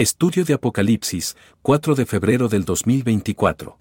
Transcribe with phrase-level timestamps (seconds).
[0.00, 3.78] Estudio de Apocalipsis, 4 de febrero del 2024.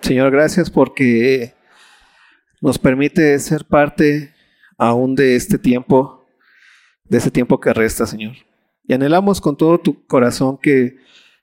[0.00, 1.54] Señor, gracias porque
[2.60, 4.34] nos permite ser parte
[4.76, 6.26] aún de este tiempo,
[7.04, 8.34] de ese tiempo que resta, Señor.
[8.82, 10.96] Y anhelamos con todo tu corazón que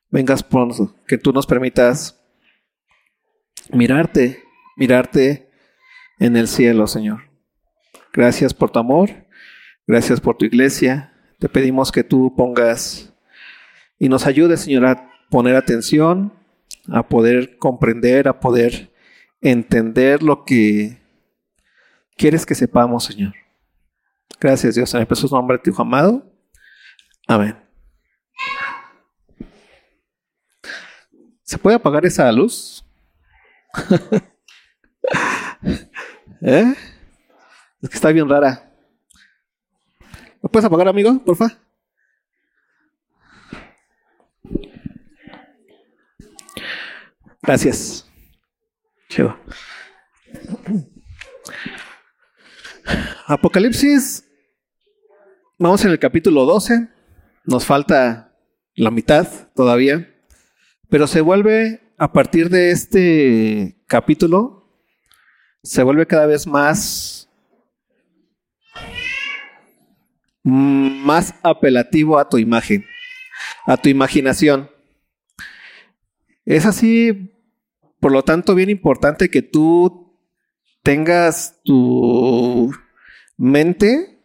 [0.10, 2.22] vengas pronto, que tú nos permitas
[3.72, 4.44] mirarte,
[4.76, 5.50] mirarte
[6.20, 7.30] en el cielo, Señor.
[8.12, 9.26] Gracias por tu amor,
[9.88, 11.14] gracias por tu iglesia.
[11.40, 13.13] Te pedimos que tú pongas
[14.04, 16.34] y nos ayude, Señor, a poner atención,
[16.92, 18.92] a poder comprender, a poder
[19.40, 21.02] entender lo que
[22.18, 23.34] quieres que sepamos, Señor.
[24.42, 24.94] Gracias, Dios.
[24.94, 26.30] En el precioso nombre de tu Hijo amado.
[27.30, 27.56] Amén.
[31.44, 32.86] ¿Se puede apagar esa luz?
[36.42, 36.76] ¿Eh?
[37.82, 38.70] Es que está bien rara.
[40.42, 41.24] ¿Lo puedes apagar, amigo?
[41.24, 41.38] Por
[47.44, 48.10] Gracias.
[49.10, 49.38] Chido.
[53.28, 54.26] Apocalipsis.
[55.60, 56.88] Vamos en el capítulo 12.
[57.44, 58.34] Nos falta
[58.76, 60.10] la mitad todavía.
[60.90, 64.70] Pero se vuelve, a partir de este capítulo,
[65.64, 67.30] se vuelve cada vez más,
[70.44, 72.86] más apelativo a tu imagen,
[73.66, 74.73] a tu imaginación.
[76.46, 77.34] Es así
[78.04, 80.20] por lo tanto, bien importante que tú
[80.84, 82.70] tengas tu
[83.38, 84.20] mente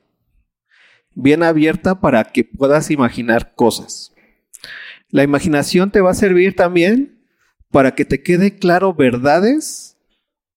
[1.15, 4.13] bien abierta para que puedas imaginar cosas.
[5.11, 7.25] La imaginación te va a servir también
[7.71, 9.97] para que te quede claro verdades,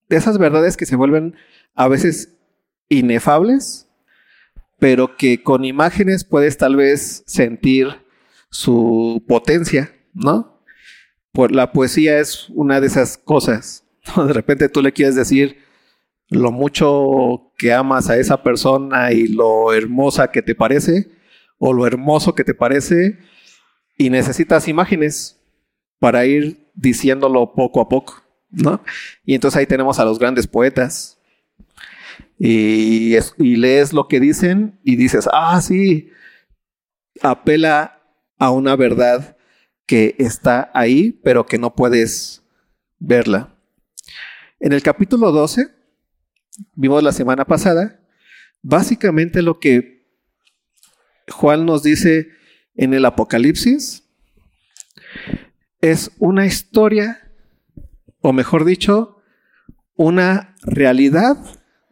[0.09, 1.35] de esas verdades que se vuelven
[1.75, 2.39] a veces
[2.89, 3.87] inefables,
[4.79, 8.03] pero que con imágenes puedes tal vez sentir
[8.49, 10.60] su potencia, ¿no?
[11.33, 13.83] La poesía es una de esas cosas.
[14.15, 15.57] De repente tú le quieres decir
[16.29, 21.11] lo mucho que amas a esa persona y lo hermosa que te parece
[21.57, 23.19] o lo hermoso que te parece
[23.97, 25.39] y necesitas imágenes
[25.99, 28.81] para ir diciéndolo poco a poco, ¿no?
[29.25, 31.19] Y entonces ahí tenemos a los grandes poetas
[32.39, 36.09] y, y lees lo que dicen y dices, ah, sí,
[37.21, 38.01] apela
[38.39, 39.37] a una verdad
[39.91, 42.43] que está ahí, pero que no puedes
[42.97, 43.57] verla.
[44.61, 45.67] En el capítulo 12,
[46.75, 47.99] vimos la semana pasada,
[48.61, 50.07] básicamente lo que
[51.29, 52.29] Juan nos dice
[52.75, 54.07] en el Apocalipsis
[55.81, 57.29] es una historia,
[58.21, 59.21] o mejor dicho,
[59.97, 61.35] una realidad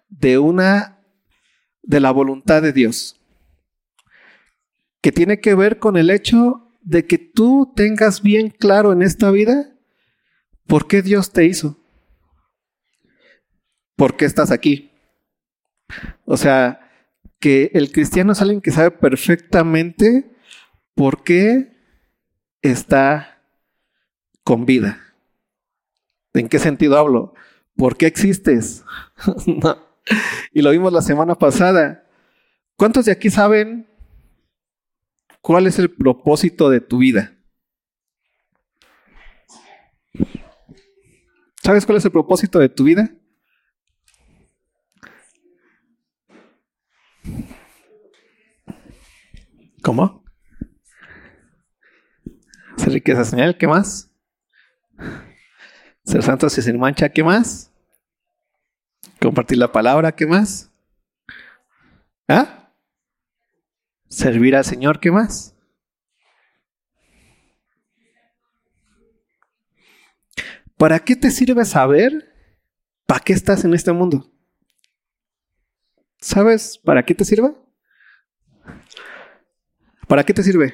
[0.07, 1.03] de una
[1.83, 3.19] de la voluntad de Dios,
[5.01, 9.29] que tiene que ver con el hecho de que tú tengas bien claro en esta
[9.29, 9.75] vida
[10.65, 11.77] por qué Dios te hizo.
[13.95, 14.91] ¿Por qué estás aquí?
[16.25, 16.79] O sea,
[17.39, 20.35] que el cristiano es alguien que sabe perfectamente
[20.95, 21.77] por qué
[22.63, 23.43] está
[24.43, 24.99] con vida.
[26.33, 27.35] ¿En qué sentido hablo?
[27.75, 28.83] ¿Por qué existes?
[30.51, 32.03] Y lo vimos la semana pasada.
[32.75, 33.88] ¿Cuántos de aquí saben
[35.41, 37.35] ¿Cuál es el propósito de tu vida?
[41.63, 43.09] ¿Sabes cuál es el propósito de tu vida?
[49.81, 50.23] ¿Cómo?
[52.77, 54.11] Ser riqueza señal, ¿qué más?
[56.03, 57.71] Ser santos y sin mancha, ¿qué más?
[59.21, 60.71] Compartir la palabra, ¿qué más?
[62.27, 62.58] ¿Ah?
[64.09, 65.55] Servir al Señor, ¿qué más?
[70.77, 72.33] ¿Para qué te sirve saber
[73.05, 74.31] para qué estás en este mundo?
[76.21, 77.53] ¿Sabes para qué te sirve?
[80.07, 80.73] ¿Para qué te sirve?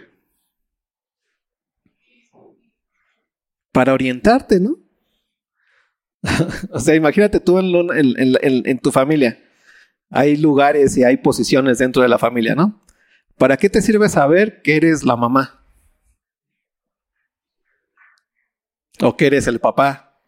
[3.71, 4.77] Para orientarte, ¿no?
[6.71, 9.43] o sea, imagínate tú en, tu familia.
[10.09, 12.84] Hay lugares y hay posiciones dentro de la familia, ¿no?
[13.37, 15.61] ¿Para qué te sirve saber que eres la mamá?
[19.01, 20.21] ¿O que eres el papá?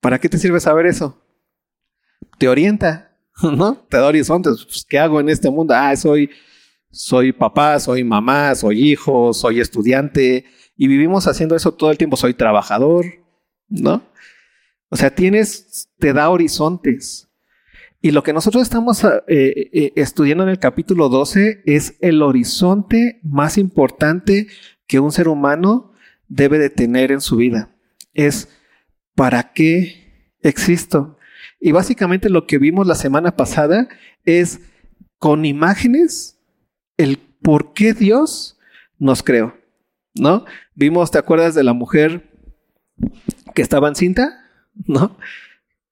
[0.00, 1.22] ¿Para qué te sirve saber eso?
[2.38, 3.76] Te orienta, ¿no?
[3.88, 4.64] Te da horizontes.
[4.64, 5.74] Pues, ¿Qué hago en este mundo?
[5.74, 6.30] Ah, soy,
[6.90, 10.44] soy papá, soy mamá, soy hijo, soy estudiante.
[10.76, 12.16] Y vivimos haciendo eso todo el tiempo.
[12.18, 13.06] Soy trabajador,
[13.68, 14.02] ¿no?
[14.90, 17.29] O sea, tienes, te da horizontes.
[18.02, 23.20] Y lo que nosotros estamos eh, eh, estudiando en el capítulo 12 es el horizonte
[23.22, 24.46] más importante
[24.86, 25.92] que un ser humano
[26.26, 27.76] debe de tener en su vida.
[28.14, 28.48] Es
[29.14, 31.18] ¿para qué existo?
[31.60, 33.88] Y básicamente lo que vimos la semana pasada
[34.24, 34.60] es
[35.18, 36.38] con imágenes
[36.96, 38.58] el por qué Dios
[38.98, 39.54] nos creó,
[40.14, 40.46] ¿no?
[40.74, 42.30] Vimos, ¿te acuerdas de la mujer
[43.54, 44.42] que estaba en cinta?
[44.86, 45.16] ¿No?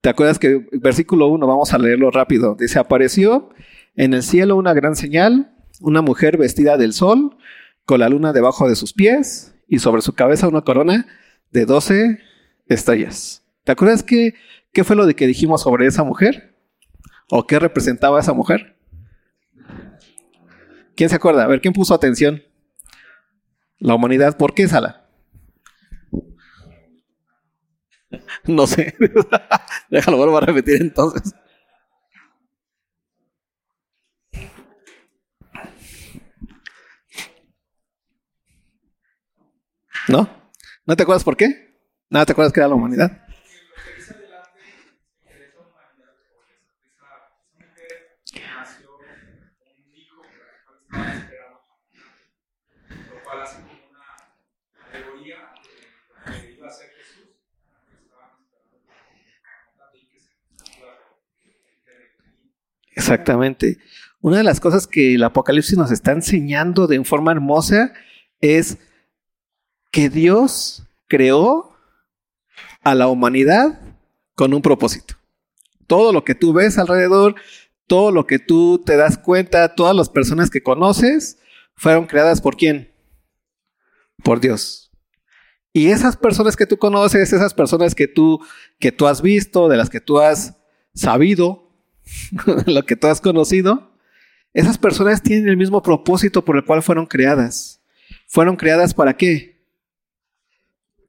[0.00, 3.50] ¿Te acuerdas que versículo 1, vamos a leerlo rápido, dice, apareció
[3.96, 7.36] en el cielo una gran señal, una mujer vestida del sol,
[7.84, 11.06] con la luna debajo de sus pies y sobre su cabeza una corona
[11.50, 12.20] de 12
[12.68, 13.42] estrellas.
[13.64, 14.34] ¿Te acuerdas qué,
[14.72, 16.54] qué fue lo de que dijimos sobre esa mujer?
[17.28, 18.76] ¿O qué representaba esa mujer?
[20.94, 21.44] ¿Quién se acuerda?
[21.44, 22.42] A ver, ¿quién puso atención?
[23.78, 24.36] La humanidad.
[24.36, 25.07] ¿Por qué, Sala?
[28.48, 28.94] No sé.
[29.90, 31.34] Déjalo, vuelvo a repetir entonces.
[40.08, 40.28] ¿No?
[40.86, 41.78] ¿No te acuerdas por qué?
[42.08, 43.27] ¿No te acuerdas que era la humanidad?
[63.08, 63.78] Exactamente.
[64.20, 67.92] Una de las cosas que el Apocalipsis nos está enseñando de forma hermosa
[68.40, 68.76] es
[69.90, 71.74] que Dios creó
[72.82, 73.80] a la humanidad
[74.34, 75.14] con un propósito.
[75.86, 77.36] Todo lo que tú ves alrededor,
[77.86, 81.38] todo lo que tú te das cuenta, todas las personas que conoces,
[81.74, 82.92] fueron creadas por quién?
[84.22, 84.90] Por Dios.
[85.72, 88.40] Y esas personas que tú conoces, esas personas que tú,
[88.78, 90.56] que tú has visto, de las que tú has
[90.94, 91.67] sabido,
[92.66, 93.92] lo que tú has conocido,
[94.52, 97.80] esas personas tienen el mismo propósito por el cual fueron creadas.
[98.26, 99.62] ¿Fueron creadas para qué?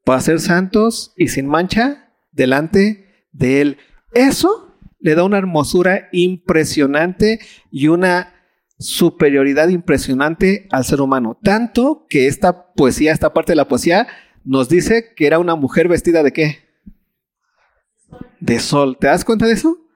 [0.03, 3.77] Para ser santos y sin mancha delante de Él.
[4.13, 7.39] Eso le da una hermosura impresionante
[7.71, 8.33] y una
[8.77, 11.37] superioridad impresionante al ser humano.
[11.41, 14.07] Tanto que esta poesía, esta parte de la poesía,
[14.43, 16.59] nos dice que era una mujer vestida de qué?
[18.39, 18.97] De sol.
[18.99, 19.88] ¿Te das cuenta de eso?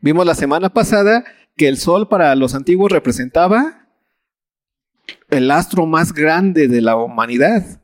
[0.00, 1.24] Vimos la semana pasada
[1.56, 3.88] que el Sol para los antiguos representaba
[5.30, 7.82] el astro más grande de la humanidad.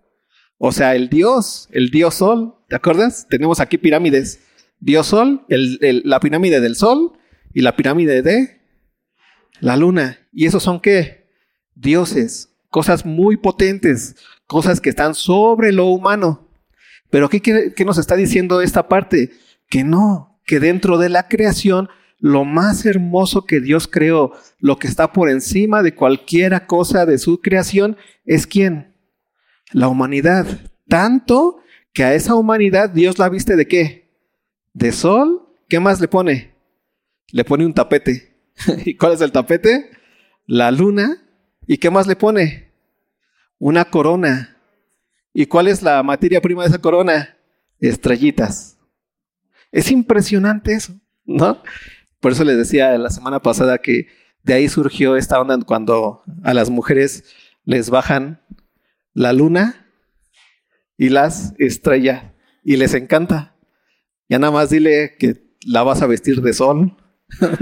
[0.59, 2.55] O sea, el Dios, el Dios Sol.
[2.69, 3.27] ¿Te acuerdas?
[3.29, 4.41] Tenemos aquí pirámides.
[4.79, 7.19] Dios Sol, la pirámide del Sol
[7.53, 8.61] y la pirámide de
[9.61, 10.19] la Luna.
[10.33, 11.29] ¿Y esos son qué?
[11.75, 14.17] Dioses, cosas muy potentes,
[14.47, 16.49] cosas que están sobre lo humano.
[17.11, 19.31] Pero ¿qué, qué nos está diciendo esta parte?
[19.69, 21.89] Que no, que dentro de la creación,
[22.19, 27.17] lo más hermoso que Dios creó, lo que está por encima de cualquiera cosa de
[27.17, 27.97] su creación,
[28.27, 28.95] es quién?
[29.71, 30.47] La humanidad.
[30.87, 31.63] Tanto
[31.95, 34.11] que a esa humanidad Dios la viste de qué?
[34.75, 35.49] De sol.
[35.71, 36.53] ¿Qué más le pone?
[37.31, 38.37] Le pone un tapete.
[38.85, 39.89] ¿Y cuál es el tapete?
[40.45, 41.17] La luna.
[41.67, 42.75] ¿Y qué más le pone?
[43.59, 44.59] Una corona.
[45.33, 47.39] ¿Y cuál es la materia prima de esa corona?
[47.81, 48.77] Estrellitas.
[49.73, 51.63] Es impresionante eso, ¿no?
[52.21, 54.07] Por eso les decía la semana pasada que
[54.45, 57.25] de ahí surgió esta onda cuando a las mujeres
[57.65, 58.41] les bajan
[59.15, 59.87] la luna
[60.97, 62.33] y las estrellas
[62.63, 63.57] y les encanta.
[64.29, 66.97] Ya nada más dile que la vas a vestir de sol.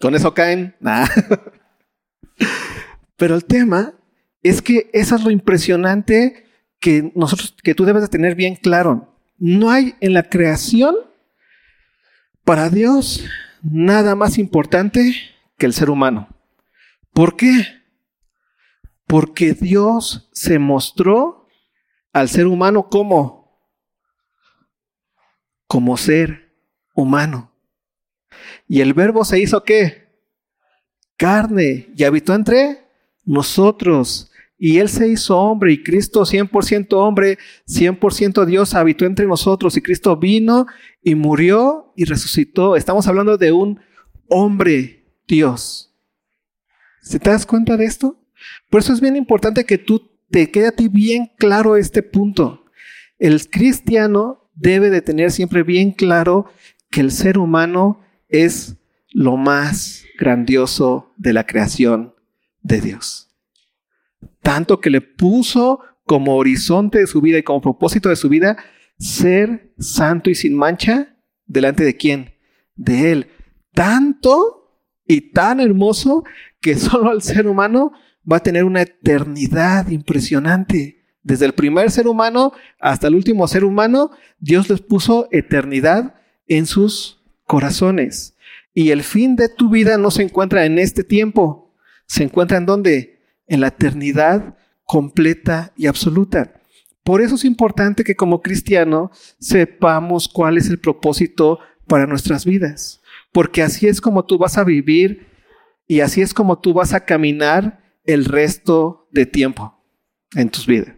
[0.00, 0.76] Con eso caen.
[3.16, 3.94] Pero el tema
[4.42, 6.46] es que eso es lo impresionante
[6.80, 9.11] que nosotros, que tú debes de tener bien claro.
[9.44, 10.94] No hay en la creación
[12.44, 13.24] para Dios
[13.60, 15.16] nada más importante
[15.58, 16.28] que el ser humano.
[17.12, 17.82] ¿Por qué?
[19.08, 21.48] Porque Dios se mostró
[22.12, 23.66] al ser humano como
[25.66, 26.54] como ser
[26.94, 27.52] humano.
[28.68, 30.08] Y el verbo se hizo qué?
[31.16, 32.86] Carne y habitó entre
[33.24, 34.30] nosotros.
[34.64, 39.82] Y Él se hizo hombre y Cristo 100% hombre, 100% Dios habitó entre nosotros y
[39.82, 40.68] Cristo vino
[41.02, 42.76] y murió y resucitó.
[42.76, 43.80] Estamos hablando de un
[44.28, 45.92] hombre Dios.
[47.00, 48.24] ¿Se te das cuenta de esto?
[48.70, 52.66] Por eso es bien importante que tú te quede a ti bien claro este punto.
[53.18, 56.46] El cristiano debe de tener siempre bien claro
[56.88, 58.76] que el ser humano es
[59.10, 62.14] lo más grandioso de la creación
[62.62, 63.31] de Dios
[64.42, 68.56] tanto que le puso como horizonte de su vida y como propósito de su vida
[68.98, 72.32] ser santo y sin mancha delante de quién?
[72.76, 73.26] de Él.
[73.72, 76.24] Tanto y tan hermoso
[76.60, 77.92] que solo el ser humano
[78.30, 81.04] va a tener una eternidad impresionante.
[81.22, 86.16] Desde el primer ser humano hasta el último ser humano, Dios les puso eternidad
[86.48, 88.36] en sus corazones.
[88.74, 91.74] Y el fin de tu vida no se encuentra en este tiempo,
[92.06, 93.11] se encuentra en donde?
[93.52, 96.54] En la eternidad completa y absoluta.
[97.04, 103.02] Por eso es importante que como cristiano sepamos cuál es el propósito para nuestras vidas,
[103.30, 105.26] porque así es como tú vas a vivir
[105.86, 109.84] y así es como tú vas a caminar el resto de tiempo
[110.34, 110.94] en tus vidas.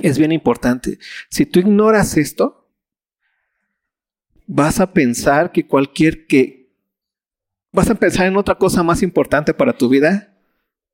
[0.00, 0.98] Es bien importante.
[1.30, 2.70] Si tú ignoras esto,
[4.46, 6.74] vas a pensar que cualquier que
[7.72, 10.31] vas a pensar en otra cosa más importante para tu vida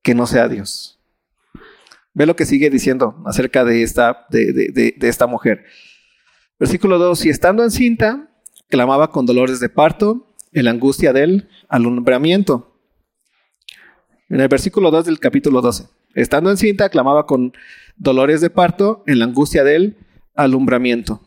[0.01, 0.99] que no sea Dios.
[2.13, 4.51] Ve lo que sigue diciendo acerca de esta, de,
[4.97, 5.65] de esta mujer.
[6.59, 7.25] Versículo 2.
[7.25, 8.29] Y estando encinta,
[8.67, 12.75] clamaba con dolores de parto, en la angustia del alumbramiento.
[14.29, 15.87] En el versículo 2 del capítulo 12.
[16.15, 17.53] Estando encinta, clamaba con
[17.97, 19.97] dolores de parto en la angustia del
[20.35, 21.21] alumbramiento.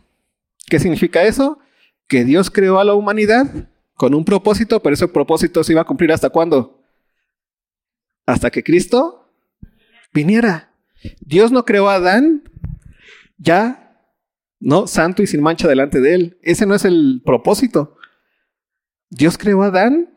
[0.68, 1.58] ¿Qué significa eso?
[2.08, 5.86] Que Dios creó a la humanidad con un propósito, pero ese propósito se iba a
[5.86, 6.81] cumplir hasta cuándo?
[8.26, 9.28] Hasta que Cristo
[10.12, 10.74] viniera.
[11.20, 12.44] Dios no creó a Adán
[13.38, 14.06] ya,
[14.60, 16.38] no, santo y sin mancha delante de él.
[16.42, 17.96] Ese no es el propósito.
[19.10, 20.14] Dios creó a Adán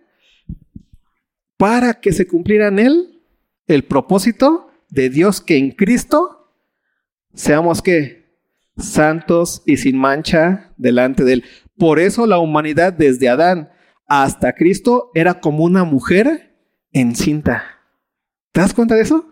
[1.57, 3.23] para que se cumpliera en él
[3.67, 6.53] el propósito de Dios que en Cristo
[7.33, 8.25] seamos que
[8.77, 11.43] santos y sin mancha delante de él.
[11.77, 13.69] Por eso la humanidad desde Adán
[14.07, 16.55] hasta Cristo era como una mujer
[16.91, 17.74] encinta.
[18.55, 19.25] ¿Te das cuenta de eso?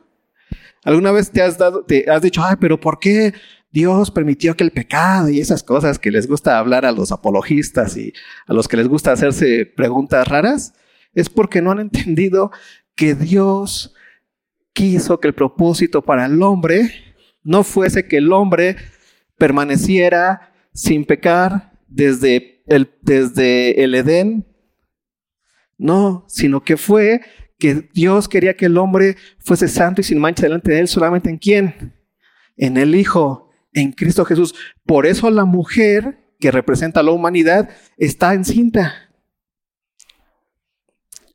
[0.83, 3.33] ¿Alguna vez te has dicho, ay, pero ¿por qué
[3.71, 7.95] Dios permitió que el pecado y esas cosas que les gusta hablar a los apologistas
[7.95, 8.11] y
[8.47, 10.73] a los que les gusta hacerse preguntas raras?
[11.13, 12.51] es porque no han entendido
[12.95, 13.93] que Dios
[14.73, 16.91] quiso que el propósito para el hombre
[17.43, 18.75] no fuese que el hombre
[19.37, 24.45] permaneciera sin pecar desde el, desde el Edén,
[25.77, 27.21] no, sino que fue
[27.57, 31.29] que Dios quería que el hombre fuese santo y sin mancha delante de él solamente
[31.29, 31.93] en quién?
[32.57, 34.55] En el Hijo, en Cristo Jesús.
[34.85, 39.09] Por eso la mujer que representa a la humanidad está encinta.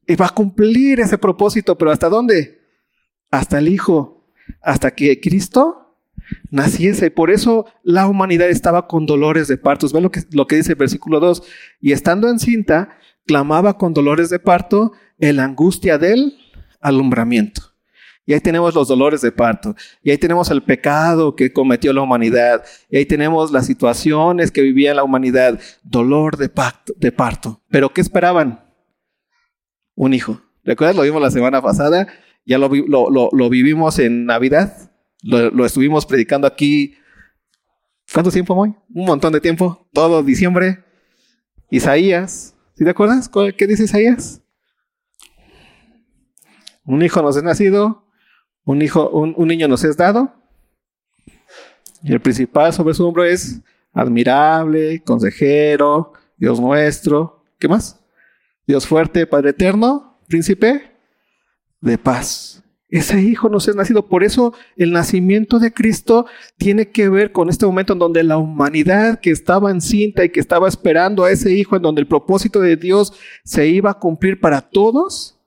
[0.07, 2.61] Y va a cumplir ese propósito, pero ¿hasta dónde?
[3.31, 4.27] Hasta el Hijo,
[4.63, 5.97] hasta que Cristo
[6.51, 7.11] naciese.
[7.11, 9.93] Por eso la humanidad estaba con dolores de partos.
[9.93, 11.43] Ven lo que, lo que dice el versículo 2.
[11.81, 12.97] Y estando encinta,
[13.27, 16.39] clamaba con dolores de parto la angustia del
[16.81, 17.63] alumbramiento.
[18.27, 19.75] Y ahí tenemos los dolores de parto.
[20.03, 22.63] Y ahí tenemos el pecado que cometió la humanidad.
[22.91, 25.59] Y ahí tenemos las situaciones que vivía la humanidad.
[25.83, 26.51] Dolor de,
[26.97, 27.63] de parto.
[27.71, 28.69] Pero ¿qué esperaban?
[29.99, 30.41] un hijo.
[30.65, 30.97] ¿Recuerdas?
[30.97, 32.07] Lo vimos la semana pasada,
[32.47, 34.91] ya lo, lo, vivimos en Navidad,
[35.23, 36.95] lo, estuvimos predicando aquí.
[38.13, 38.75] ¿Cuánto tiempo, Moy?
[38.95, 40.85] Un montón de tiempo, todo diciembre.
[41.71, 43.29] Isaías, ¿sí te acuerdas?
[43.57, 44.41] ¿Qué dice Isaías?
[46.89, 48.03] Un hijo nos es nacido,
[48.65, 50.33] un, hijo, un, un niño nos es dado,
[52.03, 53.61] y el principal sobre su hombro es
[53.93, 57.45] admirable, consejero, Dios nuestro.
[57.59, 58.01] ¿Qué más?
[58.67, 60.91] Dios fuerte, Padre eterno, príncipe
[61.83, 62.65] de paz.
[62.89, 64.07] Ese hijo nos es nacido.
[64.07, 66.25] Por eso el nacimiento de Cristo
[66.57, 70.41] tiene que ver con este momento en donde la humanidad que estaba encinta y que
[70.41, 73.13] estaba esperando a ese hijo, en donde el propósito de Dios
[73.45, 75.38] se iba a cumplir para todos,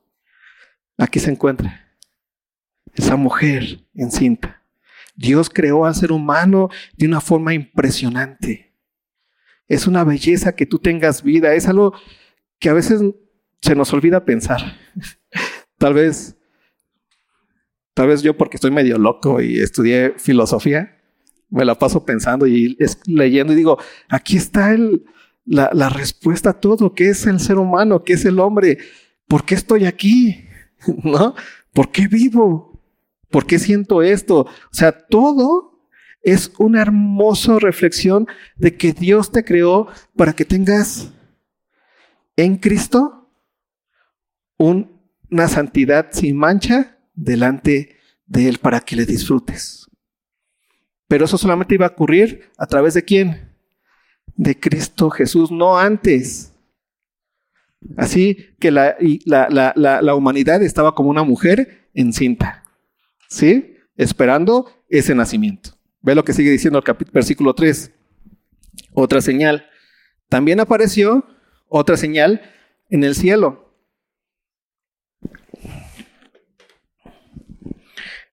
[1.02, 1.88] aquí se encuentra
[2.94, 4.64] esa mujer encinta.
[5.16, 8.74] Dios creó al ser humano de una forma impresionante.
[9.68, 11.54] Es una belleza que tú tengas vida.
[11.54, 11.94] Es algo
[12.60, 13.02] que a veces
[13.62, 14.78] se nos olvida pensar.
[15.78, 16.36] tal vez,
[17.94, 20.98] tal vez yo porque estoy medio loco y estudié filosofía,
[21.50, 23.78] me la paso pensando y leyendo y digo,
[24.10, 24.76] aquí está
[25.46, 28.04] la, la respuesta a todo, ¿qué es el ser humano?
[28.04, 28.78] ¿Qué es el hombre?
[29.28, 30.48] ¿Por qué estoy aquí?
[31.04, 31.36] ¿No?
[31.74, 32.80] ¿Por qué vivo?
[33.30, 34.42] ¿Por qué siento esto?
[34.42, 35.72] O sea, todo
[36.22, 41.12] es una hermosa reflexión de que Dios te creó para que tengas
[42.36, 43.30] en Cristo
[44.58, 49.90] una santidad sin mancha delante de Él para que le disfrutes.
[51.08, 53.52] Pero eso solamente iba a ocurrir a través de quién?
[54.36, 56.51] De Cristo Jesús, no antes.
[57.98, 58.96] Así que la,
[59.26, 62.64] la, la, humanidad estaba como una mujer encinta,
[63.28, 63.76] ¿sí?
[63.98, 65.72] Esperando ese nacimiento.
[66.02, 67.92] Ve lo que sigue diciendo el versículo 3.
[68.94, 69.66] Otra señal.
[70.30, 71.26] También apareció
[71.68, 72.42] otra señal
[72.90, 73.76] en el cielo.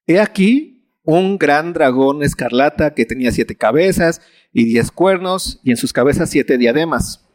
[0.07, 4.21] He aquí un gran dragón escarlata que tenía siete cabezas
[4.53, 7.28] y diez cuernos y en sus cabezas siete diademas.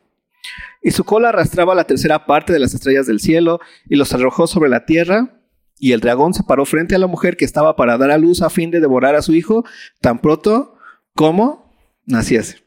[0.84, 4.48] Y su cola arrastraba la tercera parte de las estrellas del cielo y los arrojó
[4.48, 5.40] sobre la tierra.
[5.80, 8.42] Y el dragón se paró frente a la mujer que estaba para dar a luz
[8.42, 9.64] a fin de devorar a su hijo
[10.02, 10.76] tan pronto
[11.16, 11.74] como
[12.06, 12.64] naciese.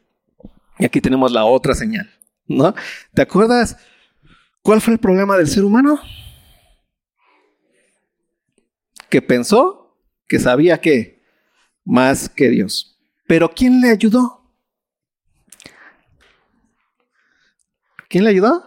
[0.79, 2.09] Y aquí tenemos la otra señal,
[2.47, 2.73] ¿no?
[3.13, 3.77] ¿Te acuerdas
[4.61, 5.99] cuál fue el problema del ser humano?
[9.09, 9.95] Que pensó
[10.27, 11.23] que sabía que
[11.85, 12.99] más que Dios.
[13.27, 14.36] Pero ¿quién le ayudó?
[18.09, 18.63] ¿Quién le ayudó?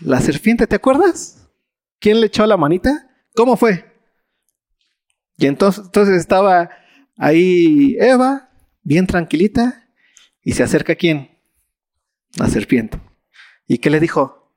[0.00, 1.48] La serpiente, ¿te acuerdas?
[1.98, 3.08] ¿Quién le echó la manita?
[3.34, 3.90] ¿Cómo fue?
[5.38, 6.70] Y entonces, entonces estaba
[7.16, 8.50] ahí Eva,
[8.82, 9.88] bien tranquilita,
[10.42, 11.38] y se acerca quién?
[12.36, 13.00] La serpiente.
[13.66, 14.52] ¿Y qué le dijo?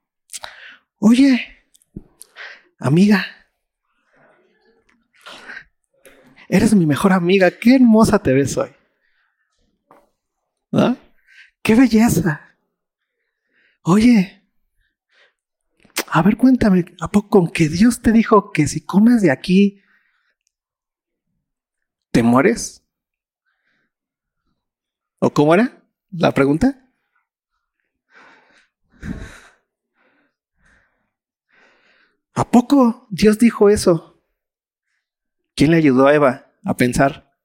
[0.97, 1.39] Oye,
[2.79, 3.25] amiga,
[6.49, 8.69] eres mi mejor amiga, qué hermosa te ves hoy.
[10.71, 10.95] ¿Ah?
[11.61, 12.54] ¡Qué belleza!
[13.87, 14.43] Oye,
[16.07, 19.83] a ver, cuéntame, ¿a poco con que Dios te dijo que si comes de aquí,
[22.09, 22.83] te mueres?
[25.19, 26.89] ¿O cómo era la pregunta?
[32.33, 34.19] ¿A poco Dios dijo eso?
[35.53, 37.37] ¿Quién le ayudó a Eva a pensar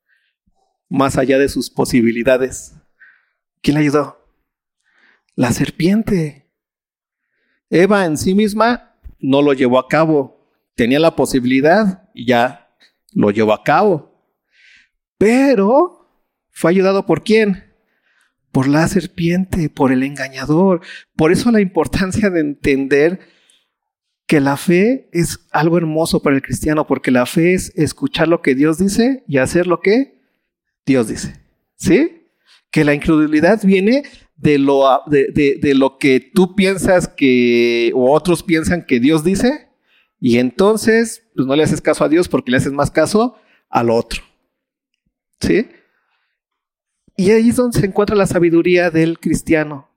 [0.89, 2.77] más allá de sus posibilidades?
[3.61, 4.20] ¿Quién le ayudó?
[5.35, 6.51] La serpiente.
[7.71, 10.47] Eva en sí misma no lo llevó a cabo.
[10.75, 12.75] Tenía la posibilidad y ya
[13.13, 14.11] lo llevó a cabo.
[15.19, 16.01] Pero
[16.51, 17.73] fue ayudado por quién?
[18.53, 20.81] Por la serpiente, por el engañador.
[21.17, 23.21] Por eso la importancia de entender
[24.27, 28.43] que la fe es algo hermoso para el cristiano, porque la fe es escuchar lo
[28.43, 30.21] que Dios dice y hacer lo que
[30.87, 31.41] Dios dice.
[31.77, 32.20] ¿Sí?
[32.71, 34.05] Que la incredulidad viene
[34.37, 39.69] de lo, de, lo que tú piensas que, o otros piensan que Dios dice,
[40.19, 43.37] y entonces, pues no le haces caso a Dios porque le haces más caso
[43.69, 44.23] al otro.
[45.41, 45.69] ¿Sí?
[47.17, 49.89] Y ahí es donde se encuentra la sabiduría del cristiano.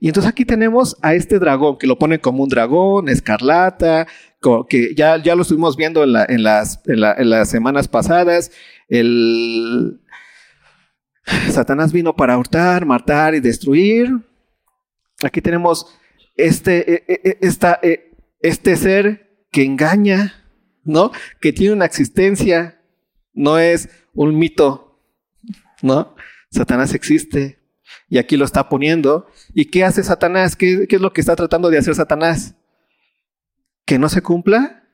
[0.00, 4.06] Y entonces aquí tenemos a este dragón, que lo pone como un dragón, escarlata,
[4.68, 8.50] que ya, ya lo estuvimos viendo en, en, las, en las semanas pasadas,
[8.88, 10.00] el,
[11.50, 14.10] Satanás vino para hurtar, matar y destruir.
[15.22, 15.86] Aquí tenemos
[16.36, 17.80] este, e, e, e, esta,
[18.40, 20.44] este ser que engaña,
[20.84, 21.12] ¿no?
[21.40, 22.80] Que tiene una existencia,
[23.32, 25.00] no es un mito,
[25.82, 26.14] ¿no?
[26.50, 27.64] Satanás existe
[28.08, 29.26] y aquí lo está poniendo.
[29.54, 30.56] ¿Y qué hace Satanás?
[30.56, 32.54] ¿Qué, es lo que está tratando de hacer Satanás?
[33.84, 34.84] Que no se cumpla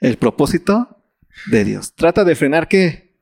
[0.00, 1.02] el propósito
[1.50, 1.94] de Dios.
[1.94, 3.20] Trata de frenar qué?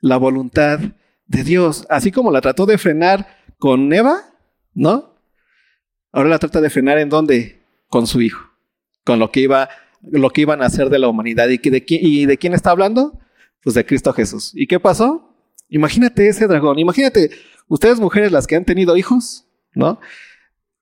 [0.00, 0.80] La voluntad
[1.26, 3.26] de Dios, así como la trató de frenar
[3.58, 4.22] con Eva,
[4.74, 5.14] ¿no?
[6.12, 7.60] Ahora la trata de frenar en dónde?
[7.88, 8.50] Con su hijo,
[9.04, 9.68] con lo que iba,
[10.02, 11.48] lo que iban a hacer de la humanidad.
[11.48, 13.18] ¿Y de, ¿Y de quién está hablando?
[13.62, 14.52] Pues de Cristo Jesús.
[14.54, 15.34] ¿Y qué pasó?
[15.68, 17.30] Imagínate ese dragón, imagínate,
[17.68, 19.98] ustedes mujeres las que han tenido hijos, ¿no?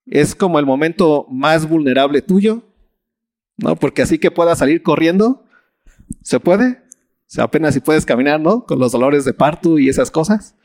[0.07, 2.63] Es como el momento más vulnerable tuyo,
[3.57, 3.77] ¿no?
[3.77, 5.45] Porque así que pueda salir corriendo,
[6.23, 6.84] ¿se puede?
[7.27, 8.65] Sea, apenas si puedes caminar, ¿no?
[8.65, 10.57] Con los dolores de parto y esas cosas.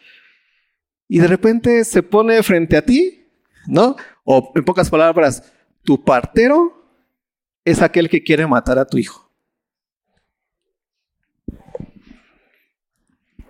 [1.08, 3.28] Y de repente se pone frente a ti,
[3.68, 3.96] ¿no?
[4.24, 5.52] O en pocas palabras,
[5.84, 6.80] tu partero
[7.66, 9.32] es aquel que quiere matar a tu hijo.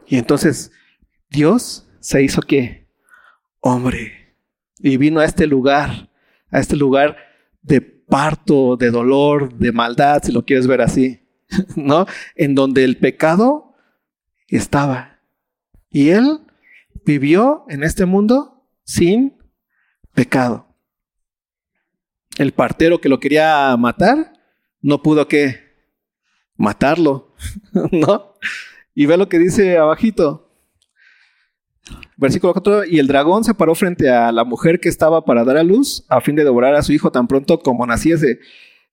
[0.08, 0.72] Y entonces
[1.30, 2.88] Dios se hizo qué?
[3.60, 4.36] Hombre.
[4.80, 6.10] Y vino a este lugar,
[6.50, 7.18] a este lugar
[7.62, 11.22] de parto, de dolor, de maldad, si lo quieres ver así.
[11.76, 12.06] ¿no?
[12.36, 13.74] En donde el pecado
[14.48, 15.20] estaba.
[15.90, 16.40] Y él
[17.06, 19.38] vivió en este mundo sin
[20.14, 20.68] pecado.
[22.38, 24.34] El partero que lo quería matar
[24.82, 25.60] no pudo que
[26.56, 27.34] matarlo,
[27.92, 28.34] ¿no?
[28.94, 30.46] Y ve lo que dice abajito.
[32.18, 35.58] Versículo 4, y el dragón se paró frente a la mujer que estaba para dar
[35.58, 38.40] a luz a fin de devorar a su hijo tan pronto como naciese.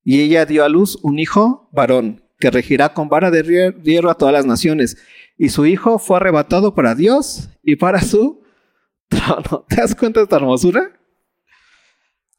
[0.02, 4.16] Y ella dio a luz un hijo varón que regirá con vara de hierro a
[4.16, 4.96] todas las naciones.
[5.38, 8.42] Y su hijo fue arrebatado para Dios y para su
[9.08, 9.64] trono.
[9.68, 10.92] ¿Te das cuenta de esta hermosura?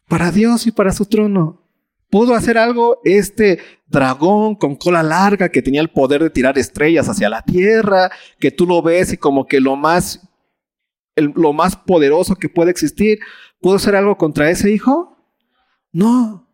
[0.07, 1.63] Para Dios y para su trono.
[2.09, 7.09] Pudo hacer algo este dragón con cola larga que tenía el poder de tirar estrellas
[7.09, 10.21] hacia la tierra, que tú lo ves y como que lo más,
[11.15, 13.19] lo más poderoso que puede existir.
[13.61, 15.17] ¿puedo hacer algo contra ese hijo?
[15.91, 16.47] No.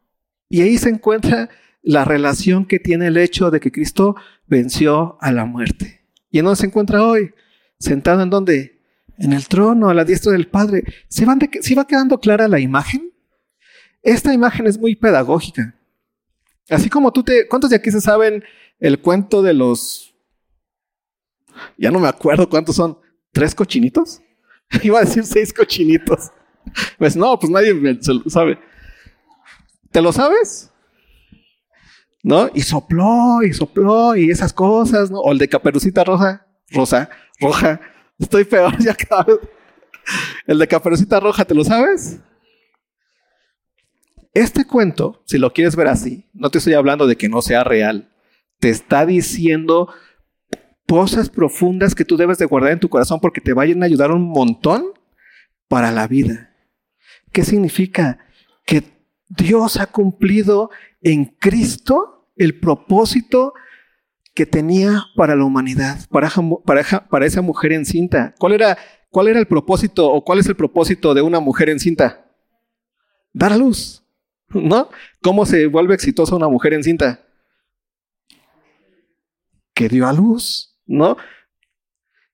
[0.50, 1.50] Y ahí se encuentra
[1.84, 4.15] la relación que tiene el hecho de que Cristo
[4.48, 6.06] venció a la muerte.
[6.32, 7.34] ¿Y en dónde se encuentra hoy?
[7.78, 8.82] Sentado en dónde?
[9.17, 10.84] En el trono, a la diestra del Padre.
[11.08, 11.26] ¿Se,
[11.62, 13.12] ¿Se va quedando clara la imagen?
[14.02, 15.76] Esta imagen es muy pedagógica.
[16.69, 17.48] Así como tú te...
[17.48, 18.43] ¿Cuántos de aquí se saben
[18.80, 20.15] el cuento de los...
[21.78, 22.98] Ya no me acuerdo cuántos son.
[23.32, 24.22] ¿Tres cochinitos?
[24.84, 26.32] Iba a decir seis cochinitos.
[26.98, 28.58] Pues no, pues nadie lo sabe.
[29.91, 30.73] ¿Te lo sabes?
[32.24, 32.50] ¿No?
[32.54, 35.20] Y sopló, y sopló, y esas cosas, ¿no?
[35.20, 37.10] O el de caperucita roja, rosa,
[37.40, 37.82] roja.
[38.18, 39.40] Estoy peor ya cada vez.
[40.48, 42.20] El de caperucita roja, ¿te lo sabes?
[44.34, 47.64] Este cuento, si lo quieres ver así, no te estoy hablando de que no sea
[47.64, 48.10] real.
[48.60, 49.94] Te está diciendo
[50.88, 54.12] cosas profundas que tú debes de guardar en tu corazón porque te vayan a ayudar
[54.12, 54.86] un montón
[55.68, 56.52] para la vida.
[57.32, 58.20] ¿Qué significa?
[58.66, 58.84] Que
[59.28, 60.70] Dios ha cumplido
[61.04, 63.54] en Cristo el propósito
[64.34, 68.34] que tenía para la humanidad, para, esa mujer encinta.
[68.39, 68.78] ¿Cuál era,
[69.10, 72.26] ¿Cuál era el propósito o cuál es el propósito de una mujer encinta?
[73.32, 74.00] Dar a luz.
[74.50, 74.89] ¿No?
[75.22, 77.26] ¿Cómo se vuelve exitosa una mujer encinta?
[79.74, 81.18] Que dio a luz, ¿no?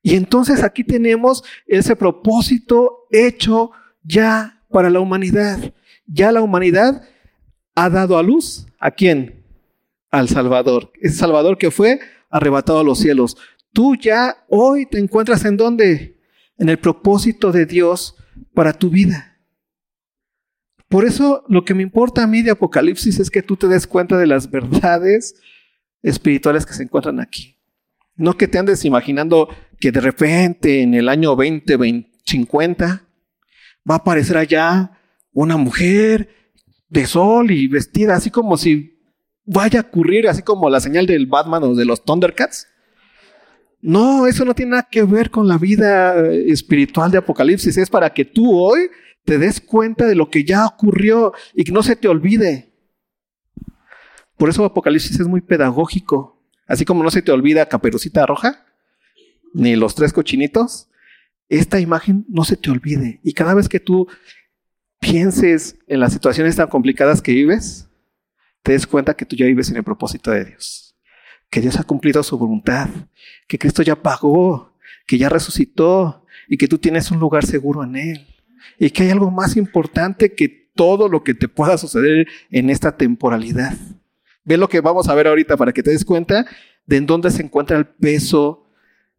[0.01, 3.71] Y entonces aquí tenemos ese propósito hecho
[4.03, 5.73] ya para la humanidad.
[6.05, 7.07] Ya la humanidad
[7.83, 9.43] ha dado a luz a quién?
[10.11, 10.91] Al Salvador.
[11.01, 13.37] Ese Salvador que fue arrebatado a los cielos.
[13.73, 16.17] Tú ya hoy te encuentras en dónde?
[16.57, 18.15] En el propósito de Dios
[18.53, 19.37] para tu vida.
[20.89, 23.85] Por eso lo que me importa a mí de Apocalipsis es que tú te des
[23.85, 25.35] cuenta de las verdades
[26.01, 27.57] espirituales que se encuentran aquí.
[28.15, 29.47] No que te andes imaginando
[29.79, 33.03] que de repente en el año 2050
[33.89, 34.99] va a aparecer allá
[35.31, 36.38] una mujer
[36.89, 38.99] de sol y vestida así como si
[39.45, 42.67] vaya a ocurrir, así como la señal del Batman o de los Thundercats.
[43.81, 47.77] No, eso no tiene nada que ver con la vida espiritual de Apocalipsis.
[47.77, 48.89] Es para que tú hoy
[49.23, 52.73] te des cuenta de lo que ya ocurrió y que no se te olvide.
[54.37, 56.41] Por eso Apocalipsis es muy pedagógico.
[56.67, 58.65] Así como no se te olvida Caperucita Roja,
[59.53, 60.89] ni los tres cochinitos,
[61.47, 63.19] esta imagen no se te olvide.
[63.23, 64.07] Y cada vez que tú
[64.99, 67.89] pienses en las situaciones tan complicadas que vives,
[68.61, 70.95] te des cuenta que tú ya vives en el propósito de Dios.
[71.49, 72.89] Que Dios ha cumplido su voluntad,
[73.47, 74.73] que Cristo ya pagó,
[75.07, 78.27] que ya resucitó y que tú tienes un lugar seguro en Él
[78.77, 82.95] y que hay algo más importante que todo lo que te pueda suceder en esta
[82.95, 83.75] temporalidad.
[84.43, 86.45] Ve lo que vamos a ver ahorita para que te des cuenta
[86.85, 88.69] de en dónde se encuentra el peso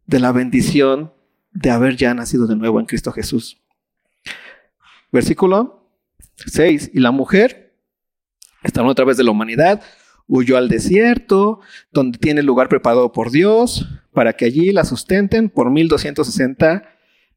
[0.05, 1.13] de la bendición
[1.51, 3.60] de haber ya nacido de nuevo en Cristo Jesús.
[5.11, 5.89] Versículo
[6.45, 6.91] 6.
[6.93, 7.75] Y la mujer,
[8.63, 9.81] está otra vez de la humanidad,
[10.27, 11.59] huyó al desierto,
[11.91, 16.83] donde tiene lugar preparado por Dios, para que allí la sustenten por 1260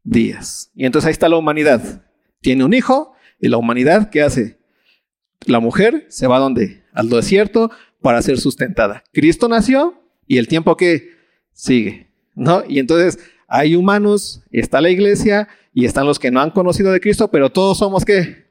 [0.04, 0.70] días.
[0.74, 2.04] Y entonces ahí está la humanidad.
[2.40, 4.58] Tiene un hijo y la humanidad, ¿qué hace?
[5.46, 6.84] La mujer se va a donde?
[6.92, 9.02] Al desierto para ser sustentada.
[9.12, 11.10] Cristo nació y el tiempo que
[11.52, 12.62] sigue, ¿no?
[12.68, 17.00] Y entonces hay humanos, está la iglesia y están los que no han conocido de
[17.00, 18.46] Cristo, pero todos somos qué?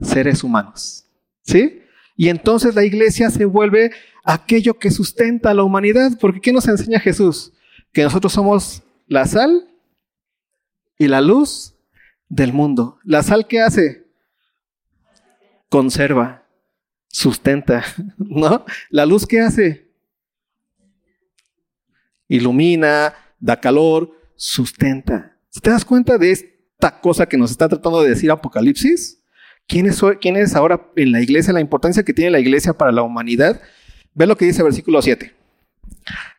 [0.00, 1.06] Seres humanos.
[1.42, 1.82] ¿Sí?
[2.16, 3.92] Y entonces la iglesia se vuelve
[4.24, 7.52] aquello que sustenta a la humanidad, porque ¿qué nos enseña Jesús?
[7.92, 9.68] Que nosotros somos la sal
[10.98, 11.74] y la luz
[12.28, 12.98] del mundo.
[13.04, 14.06] ¿La sal qué hace?
[15.70, 16.44] Conserva,
[17.06, 17.84] sustenta,
[18.18, 18.64] ¿no?
[18.90, 19.88] ¿La luz qué hace?
[22.26, 25.36] Ilumina, da calor, sustenta.
[25.60, 29.22] ¿Te das cuenta de esta cosa que nos está tratando de decir Apocalipsis?
[29.66, 31.52] ¿Quién es, quién es ahora en la iglesia?
[31.52, 33.60] La importancia que tiene la iglesia para la humanidad.
[34.14, 35.34] Ve lo que dice versículo 7.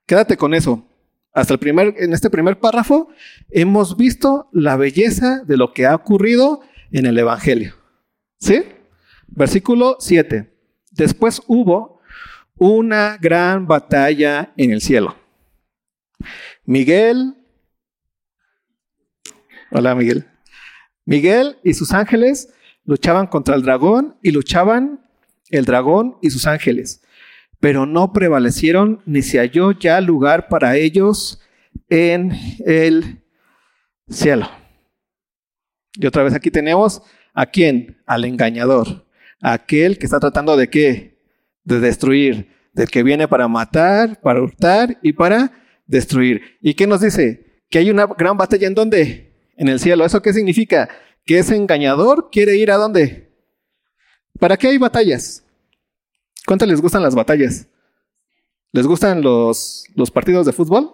[0.08, 0.84] Quédate con eso
[1.32, 3.10] hasta el primer, en este primer párrafo,
[3.50, 7.76] hemos visto la belleza de lo que ha ocurrido en el Evangelio.
[8.40, 8.64] ¿Sí?
[9.28, 10.52] Versículo 7.
[10.92, 12.02] Después hubo
[12.58, 15.16] una gran batalla en el cielo.
[16.66, 17.36] Miguel,
[19.72, 20.26] hola Miguel.
[21.06, 22.54] Miguel y sus ángeles
[22.86, 25.06] luchaban contra el dragón y luchaban
[25.50, 27.02] el dragón y sus ángeles
[27.60, 31.42] pero no prevalecieron ni se halló ya lugar para ellos
[31.90, 32.32] en
[32.66, 33.22] el
[34.08, 34.50] cielo.
[35.94, 37.02] Y otra vez aquí tenemos
[37.34, 38.02] a quién?
[38.06, 39.06] Al engañador,
[39.42, 41.20] aquel que está tratando de qué?
[41.64, 45.52] De destruir, del que viene para matar, para hurtar y para
[45.86, 46.58] destruir.
[46.62, 47.62] ¿Y qué nos dice?
[47.70, 49.29] Que hay una gran batalla en dónde?
[49.60, 50.04] En el cielo.
[50.04, 50.90] ¿Eso qué significa?
[51.30, 53.32] que es engañador, quiere ir a dónde?
[54.40, 55.44] ¿Para qué hay batallas?
[56.48, 57.68] ¿Cuánto les gustan las batallas?
[58.72, 60.90] ¿Les gustan los, los partidos de fútbol?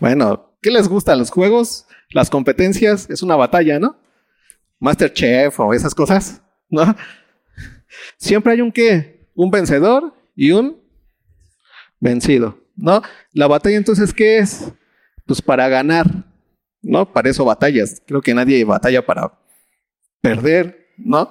[0.00, 1.18] Bueno, ¿qué les gustan?
[1.18, 1.84] ¿Los juegos?
[2.08, 3.10] ¿Las competencias?
[3.10, 4.00] Es una batalla, ¿no?
[4.78, 6.96] Masterchef o esas cosas, ¿no?
[8.16, 9.28] Siempre hay un qué?
[9.34, 10.82] Un vencedor y un
[12.00, 13.02] vencido, ¿no?
[13.34, 14.72] La batalla entonces, ¿qué es?
[15.26, 16.06] Pues para ganar,
[16.86, 17.12] ¿no?
[17.12, 18.00] Para eso batallas.
[18.06, 19.32] Creo que nadie batalla para
[20.20, 21.30] perder, ¿no?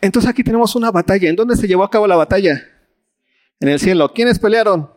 [0.00, 1.28] Entonces aquí tenemos una batalla.
[1.28, 2.62] ¿En dónde se llevó a cabo la batalla?
[3.58, 4.12] En el cielo.
[4.12, 4.90] ¿Quiénes pelearon?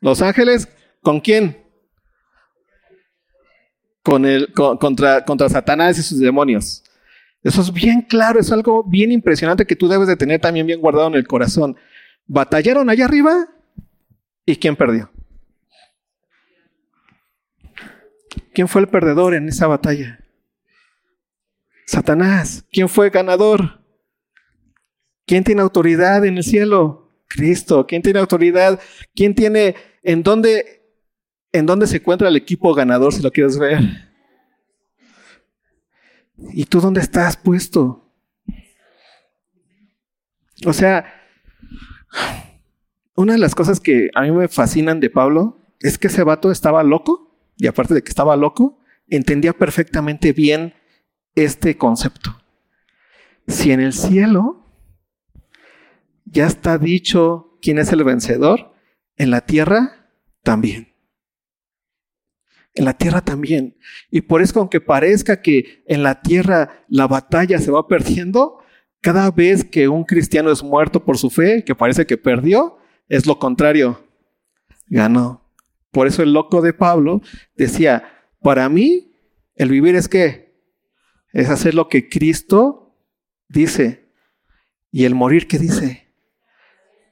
[0.00, 0.68] Los ángeles.
[1.02, 1.64] ¿Con quién?
[4.02, 6.84] Con el, contra, contra Satanás y sus demonios.
[7.42, 10.80] Eso es bien claro, es algo bien impresionante que tú debes de tener también bien
[10.80, 11.76] guardado en el corazón.
[12.26, 13.48] Batallaron allá arriba
[14.44, 15.10] y ¿quién perdió?
[18.60, 20.22] ¿Quién fue el perdedor en esa batalla?
[21.86, 22.66] Satanás.
[22.70, 23.82] ¿Quién fue ganador?
[25.24, 27.10] ¿Quién tiene autoridad en el cielo?
[27.26, 27.86] Cristo.
[27.86, 28.78] ¿Quién tiene autoridad?
[29.14, 30.92] ¿Quién tiene en dónde
[31.52, 33.80] en dónde se encuentra el equipo ganador si lo quieres ver?
[36.52, 38.12] ¿Y tú dónde estás puesto?
[40.66, 41.06] O sea,
[43.14, 46.50] una de las cosas que a mí me fascinan de Pablo es que ese vato
[46.50, 47.29] estaba loco
[47.60, 50.74] y aparte de que estaba loco, entendía perfectamente bien
[51.34, 52.42] este concepto.
[53.46, 54.64] Si en el cielo
[56.24, 58.72] ya está dicho quién es el vencedor,
[59.16, 60.10] en la tierra
[60.42, 60.94] también.
[62.72, 63.76] En la tierra también.
[64.10, 68.58] Y por eso, aunque parezca que en la tierra la batalla se va perdiendo,
[69.02, 73.26] cada vez que un cristiano es muerto por su fe, que parece que perdió, es
[73.26, 74.02] lo contrario.
[74.86, 75.39] Ganó.
[75.90, 77.20] Por eso el loco de Pablo
[77.54, 78.04] decía,
[78.40, 79.12] para mí
[79.54, 80.54] el vivir es que
[81.32, 82.96] es hacer lo que Cristo
[83.48, 84.08] dice.
[84.90, 86.08] Y el morir, ¿qué dice?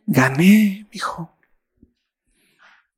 [0.07, 1.37] Gané, hijo.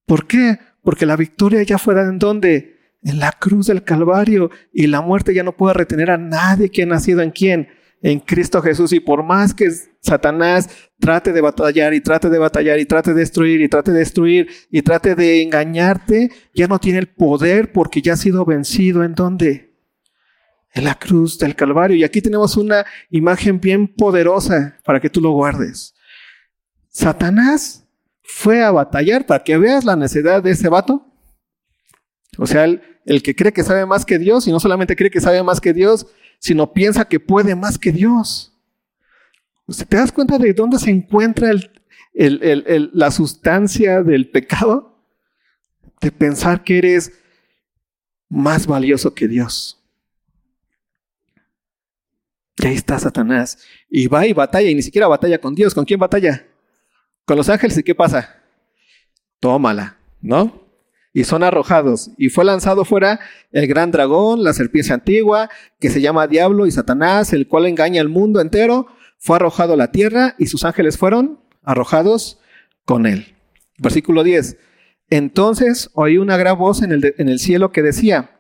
[0.06, 0.58] ¿Por qué?
[0.82, 2.78] Porque la victoria ya fue en donde?
[3.02, 4.50] En la cruz del Calvario.
[4.72, 7.68] Y la muerte ya no puede retener a nadie que ha nacido en quién?
[8.02, 8.92] En Cristo Jesús.
[8.92, 13.20] Y por más que Satanás trate de batallar y trate de batallar y trate de
[13.20, 18.02] destruir y trate de destruir y trate de engañarte, ya no tiene el poder porque
[18.02, 19.04] ya ha sido vencido.
[19.04, 19.70] ¿En dónde?
[20.72, 21.96] en la cruz del Calvario.
[21.96, 25.94] Y aquí tenemos una imagen bien poderosa para que tú lo guardes.
[26.88, 27.86] Satanás
[28.22, 31.06] fue a batallar para que veas la necesidad de ese vato.
[32.38, 35.10] O sea, el, el, que cree que sabe más que Dios y no solamente cree
[35.10, 36.06] que sabe más que Dios,
[36.40, 38.52] sino piensa que puede más que Dios.
[39.88, 41.52] ¿Te das cuenta de dónde se encuentra
[42.12, 44.98] la sustancia del pecado?
[46.00, 47.12] De pensar que eres
[48.28, 49.76] más valioso que Dios.
[52.56, 53.58] Y ahí está Satanás.
[53.88, 55.74] Y va y batalla, y ni siquiera batalla con Dios.
[55.74, 56.46] ¿Con quién batalla?
[57.24, 57.78] Con los ángeles.
[57.78, 58.42] ¿Y qué pasa?
[59.38, 60.59] Tómala, ¿no?
[61.12, 62.10] Y son arrojados.
[62.16, 63.20] Y fue lanzado fuera
[63.52, 68.00] el gran dragón, la serpiente antigua, que se llama Diablo y Satanás, el cual engaña
[68.00, 68.86] al mundo entero.
[69.18, 72.38] Fue arrojado a la tierra y sus ángeles fueron arrojados
[72.84, 73.34] con él.
[73.78, 74.56] Versículo 10.
[75.10, 78.39] Entonces oí una gran voz en el, en el cielo que decía,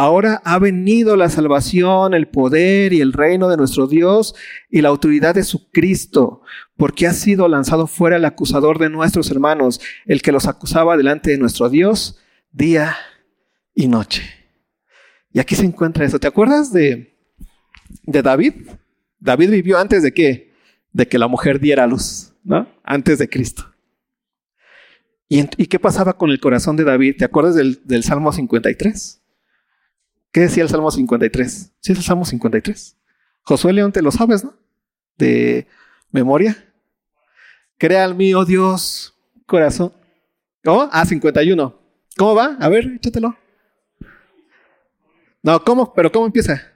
[0.00, 4.36] Ahora ha venido la salvación, el poder y el reino de nuestro Dios
[4.70, 6.42] y la autoridad de su Cristo,
[6.76, 11.32] porque ha sido lanzado fuera el acusador de nuestros hermanos, el que los acusaba delante
[11.32, 12.20] de nuestro Dios
[12.52, 12.96] día
[13.74, 14.22] y noche.
[15.32, 16.20] Y aquí se encuentra eso.
[16.20, 17.18] ¿Te acuerdas de,
[18.04, 18.54] de David?
[19.18, 20.54] David vivió antes de qué?
[20.92, 22.68] De que la mujer diera luz, ¿no?
[22.84, 23.74] Antes de Cristo.
[25.28, 27.16] ¿Y, qué pasaba con el corazón de David?
[27.18, 29.22] ¿Te acuerdas del, del Salmo 53?
[30.32, 31.72] ¿Qué decía el Salmo 53?
[31.80, 32.96] Sí, es el Salmo 53.
[33.42, 34.54] Josué León, te lo sabes, ¿no?
[35.16, 35.66] De
[36.10, 36.64] memoria.
[37.78, 39.14] Crea al mío Dios,
[39.46, 39.92] corazón.
[40.64, 40.88] ¿Cómo?
[40.92, 41.80] Ah, 51.
[42.16, 42.56] ¿Cómo va?
[42.60, 43.36] A ver, échatelo.
[45.42, 45.94] No, ¿cómo?
[45.94, 46.72] ¿Pero cómo empieza?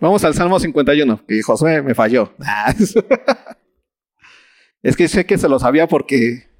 [0.00, 2.34] Vamos al Salmo 51, que Josué me falló.
[4.82, 6.51] es que sé que se lo sabía porque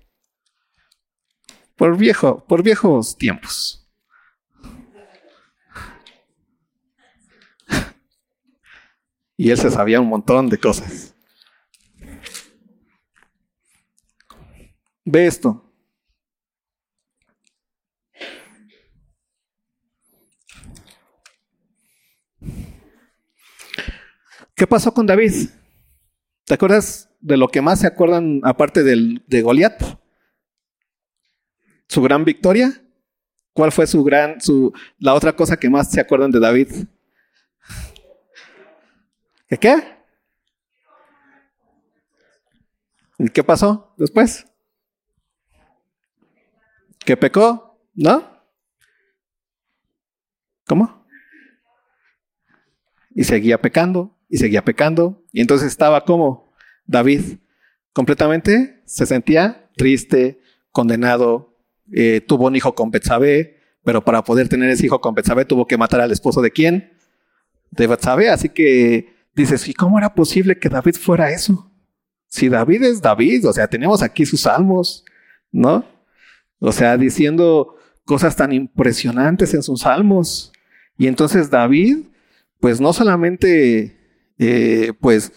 [1.76, 3.78] por viejo, por viejos tiempos.
[9.36, 11.14] Y él se sabía un montón de cosas.
[15.04, 15.68] Ve esto.
[24.54, 25.48] ¿Qué pasó con David?
[26.44, 29.91] ¿Te acuerdas de lo que más se acuerdan aparte del, de Goliat?
[31.88, 32.82] Su gran victoria,
[33.52, 36.68] ¿Cuál fue su gran, su, la otra cosa que más se acuerdan de David?
[39.46, 39.98] ¿Qué qué?
[43.18, 44.46] ¿Y qué pasó después?
[47.00, 47.78] ¿Que pecó?
[47.94, 48.26] ¿No?
[50.66, 51.06] ¿Cómo?
[53.10, 56.54] Y seguía pecando, y seguía pecando, y entonces estaba como
[56.86, 57.38] David,
[57.92, 60.40] completamente se sentía triste,
[60.70, 61.51] condenado,
[61.92, 65.66] eh, tuvo un hijo con Betsabé, pero para poder tener ese hijo con Betsabé tuvo
[65.66, 66.92] que matar al esposo de quién?
[67.70, 71.70] De Betsabé, así que dices, ¿y cómo era posible que David fuera eso?
[72.28, 75.04] Si David es David, o sea, tenemos aquí sus salmos,
[75.50, 75.84] ¿no?
[76.58, 80.52] O sea, diciendo cosas tan impresionantes en sus salmos.
[80.96, 82.06] Y entonces David,
[82.60, 83.96] pues no solamente,
[84.38, 85.32] eh, pues,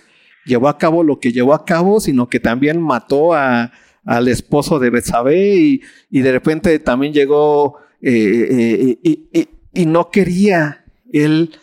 [0.45, 3.71] llevó a cabo lo que llevó a cabo, sino que también mató a,
[4.05, 10.85] al esposo de Betsabé y, y, de repente también llegó eh, eh, y, no quería,
[11.11, 11.55] él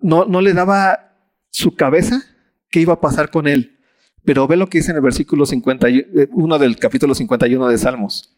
[0.00, 1.14] no, no le daba
[1.50, 2.22] su cabeza
[2.70, 3.78] qué iba a pasar con él.
[4.24, 8.34] Pero ve lo que dice en el versículo 51 del capítulo 51 de Salmos.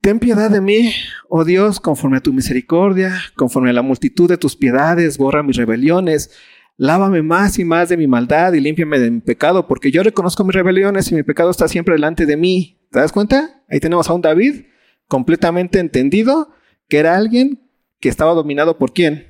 [0.00, 0.92] Ten piedad de mí,
[1.28, 5.56] oh Dios, conforme a tu misericordia, conforme a la multitud de tus piedades, borra mis
[5.56, 6.30] rebeliones,
[6.76, 10.44] lávame más y más de mi maldad y límpiame de mi pecado, porque yo reconozco
[10.44, 12.80] mis rebeliones y mi pecado está siempre delante de mí.
[12.90, 13.62] ¿Te das cuenta?
[13.68, 14.66] Ahí tenemos a un David
[15.08, 16.50] completamente entendido
[16.88, 17.60] que era alguien
[18.00, 19.26] que estaba dominado por quién?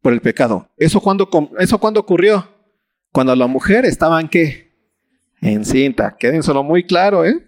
[0.00, 0.68] Por el pecado.
[0.76, 2.48] ¿Eso cuándo, eso cuándo ocurrió?
[3.12, 4.72] Cuando la mujer estaba en qué?
[5.40, 6.16] En cinta.
[6.18, 7.46] Queden solo muy claro, ¿eh?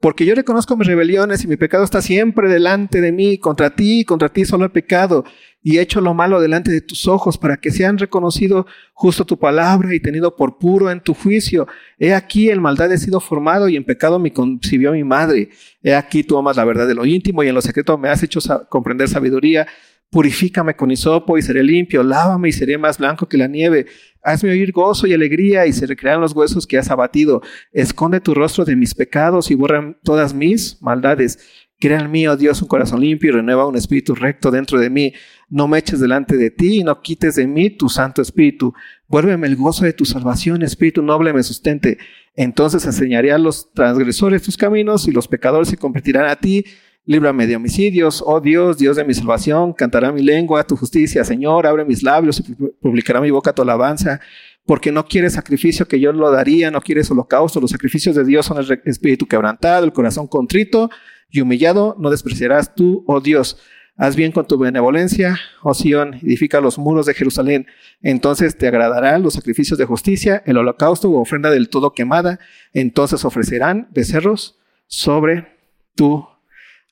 [0.00, 3.36] Porque yo reconozco mis rebeliones y mi pecado está siempre delante de mí.
[3.38, 5.24] Contra ti, contra ti solo he pecado
[5.62, 9.38] y he hecho lo malo delante de tus ojos para que sean reconocido justo tu
[9.38, 11.66] palabra y tenido por puro en tu juicio.
[11.98, 15.50] He aquí el maldad he sido formado y en pecado me concibió mi madre.
[15.82, 18.22] He aquí tú amas la verdad de lo íntimo y en lo secreto me has
[18.22, 19.66] hecho comprender sabiduría.
[20.10, 22.02] Purifícame con hisopo y seré limpio.
[22.02, 23.86] Lávame y seré más blanco que la nieve.
[24.22, 27.42] Hazme oír gozo y alegría y se recrearán los huesos que has abatido.
[27.70, 31.38] Esconde tu rostro de mis pecados y borra todas mis maldades.
[31.78, 34.90] Crea en mí, oh Dios, un corazón limpio y renueva un espíritu recto dentro de
[34.90, 35.14] mí.
[35.50, 38.72] No me eches delante de ti y no quites de mí tu santo espíritu.
[39.08, 41.98] Vuélveme el gozo de tu salvación, espíritu noble me sustente.
[42.36, 46.64] Entonces enseñaré a los transgresores tus caminos y los pecadores se convertirán a ti.
[47.04, 51.66] Líbrame de homicidios, oh Dios, Dios de mi salvación, cantará mi lengua tu justicia, Señor,
[51.66, 54.20] abre mis labios y publicará mi boca tu alabanza,
[54.64, 58.46] porque no quieres sacrificio que yo lo daría, no quieres holocausto, los sacrificios de Dios
[58.46, 60.90] son el espíritu quebrantado, el corazón contrito
[61.30, 63.58] y humillado, no despreciarás tú, oh Dios.
[64.02, 67.66] Haz bien con tu benevolencia, oh Sión, edifica los muros de Jerusalén.
[68.00, 72.40] Entonces te agradarán los sacrificios de justicia, el holocausto u ofrenda del todo quemada.
[72.72, 75.58] Entonces ofrecerán becerros sobre
[75.94, 76.26] tu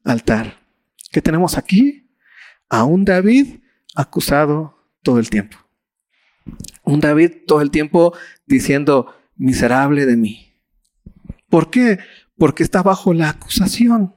[0.04, 0.58] altar.
[1.10, 2.10] ¿Qué tenemos aquí?
[2.68, 3.60] A un David
[3.94, 5.56] acusado todo el tiempo.
[6.84, 10.52] Un David todo el tiempo diciendo, miserable de mí.
[11.48, 12.00] ¿Por qué?
[12.36, 14.14] Porque está bajo la acusación.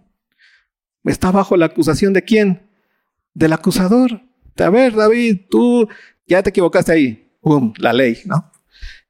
[1.05, 2.70] Está bajo la acusación de quién?
[3.33, 4.21] Del acusador.
[4.57, 5.87] A ver, David, tú
[6.27, 7.31] ya te equivocaste ahí.
[7.41, 8.51] Pum, la ley, ¿no?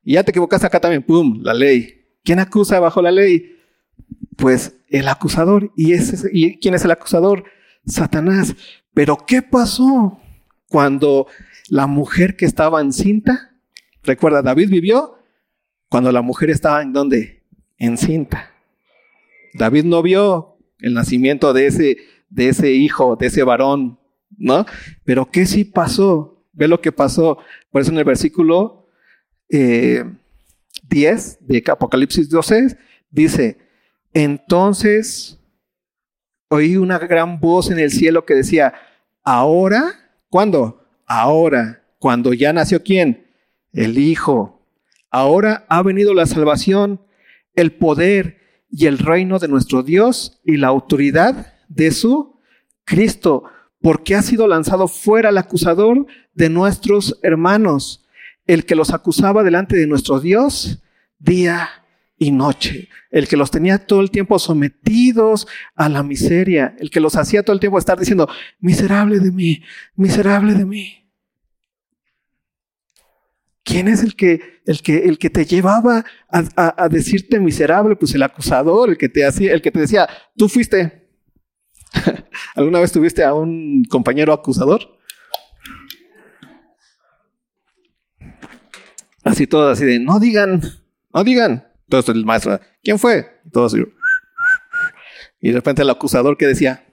[0.04, 1.04] Y ya te equivocaste acá también.
[1.04, 2.06] Pum, la ley.
[2.24, 3.58] ¿Quién acusa bajo la ley?
[4.38, 5.72] Pues el acusador.
[5.76, 7.44] ¿Y, ese, ¿Y quién es el acusador?
[7.86, 8.56] Satanás.
[8.94, 10.20] Pero ¿qué pasó
[10.68, 11.28] cuando
[11.70, 13.56] la mujer que estaba encinta?
[14.04, 15.18] Recuerda, David vivió
[15.90, 17.44] cuando la mujer estaba en donde?
[17.78, 18.52] Encinta.
[19.54, 21.98] David no vio el nacimiento de ese,
[22.30, 24.00] de ese hijo, de ese varón,
[24.38, 24.66] ¿no?
[25.04, 26.46] Pero ¿qué sí pasó?
[26.54, 27.38] Ve lo que pasó.
[27.72, 28.88] Por eso en el versículo
[29.50, 32.78] 10 eh, de Apocalipsis 12
[33.10, 33.58] dice,
[34.14, 35.40] entonces
[36.50, 38.74] oí una gran voz en el cielo que decía,
[39.24, 39.94] ahora,
[40.30, 40.86] ¿cuándo?
[41.06, 43.28] Ahora, cuando ya nació quién?
[43.74, 44.66] El Hijo.
[45.10, 47.02] Ahora ha venido la salvación,
[47.54, 48.40] el poder
[48.70, 52.40] y el reino de nuestro Dios y la autoridad de su
[52.86, 53.44] Cristo,
[53.82, 58.06] porque ha sido lanzado fuera el acusador de nuestros hermanos,
[58.46, 60.82] el que los acusaba delante de nuestro Dios
[61.20, 61.70] día
[62.18, 67.00] y noche, el que los tenía todo el tiempo sometidos a la miseria, el que
[67.00, 68.30] los hacía todo el tiempo estar diciendo,
[68.60, 69.64] miserable de mí,
[69.96, 71.02] miserable de mí.
[73.64, 77.96] ¿Quién es el que, el que, el que te llevaba a, decirte miserable?
[77.96, 81.01] Pues el acusador, el que te hacía, el que te decía, tú fuiste.
[82.56, 84.98] ¿Alguna vez tuviste a un compañero acusador?
[89.24, 90.62] Así todo, así de, no digan,
[91.14, 91.68] no digan.
[91.84, 93.40] Entonces el maestro, ¿quién fue?
[93.46, 93.76] Y todos,
[95.42, 96.86] y de repente el acusador que decía,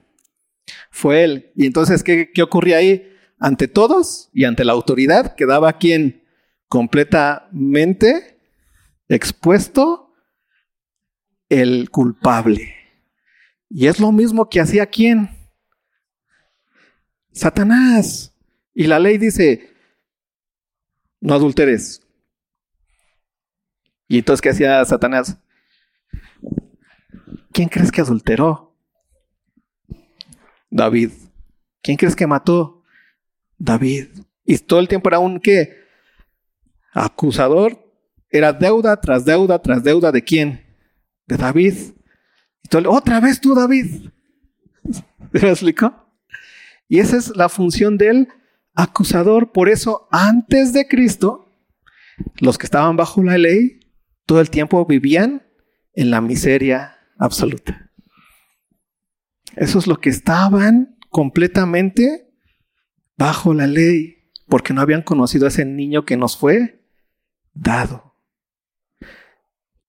[0.91, 1.51] fue él.
[1.55, 3.05] Y entonces, ¿qué, qué ocurría ahí?
[3.39, 6.23] Ante todos y ante la autoridad quedaba quien
[6.67, 8.39] completamente
[9.07, 10.13] expuesto
[11.47, 12.78] el culpable.
[13.69, 15.29] Y es lo mismo que hacía quién?
[17.31, 18.35] Satanás.
[18.73, 19.73] Y la ley dice,
[21.21, 22.01] no adulteres.
[24.07, 25.37] Y entonces, ¿qué hacía Satanás?
[27.51, 28.75] ¿Quién crees que adulteró?
[30.69, 31.11] David.
[31.81, 32.83] ¿Quién crees que mató?
[33.57, 34.07] David.
[34.45, 35.77] Y todo el tiempo era un qué?
[36.93, 37.77] Acusador.
[38.31, 40.65] Era deuda tras deuda tras deuda de quién?
[41.27, 41.75] De David.
[42.87, 44.09] Otra vez tú, David.
[45.31, 46.05] ¿Me explicó?
[46.87, 48.27] Y esa es la función del
[48.73, 49.51] acusador.
[49.51, 51.51] Por eso, antes de Cristo,
[52.39, 53.79] los que estaban bajo la ley,
[54.25, 55.43] todo el tiempo vivían
[55.93, 57.91] en la miseria absoluta.
[59.55, 62.31] Eso es lo que estaban completamente
[63.17, 66.85] bajo la ley, porque no habían conocido a ese niño que nos fue
[67.53, 68.15] dado.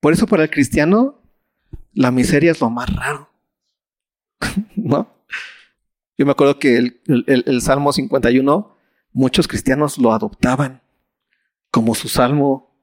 [0.00, 1.19] Por eso para el cristiano
[1.93, 3.30] la miseria es lo más raro.
[4.76, 5.20] ¿No?
[6.16, 8.76] Yo me acuerdo que el, Salmo 51,
[9.12, 10.82] muchos cristianos lo adoptaban
[11.70, 12.76] como su salmo.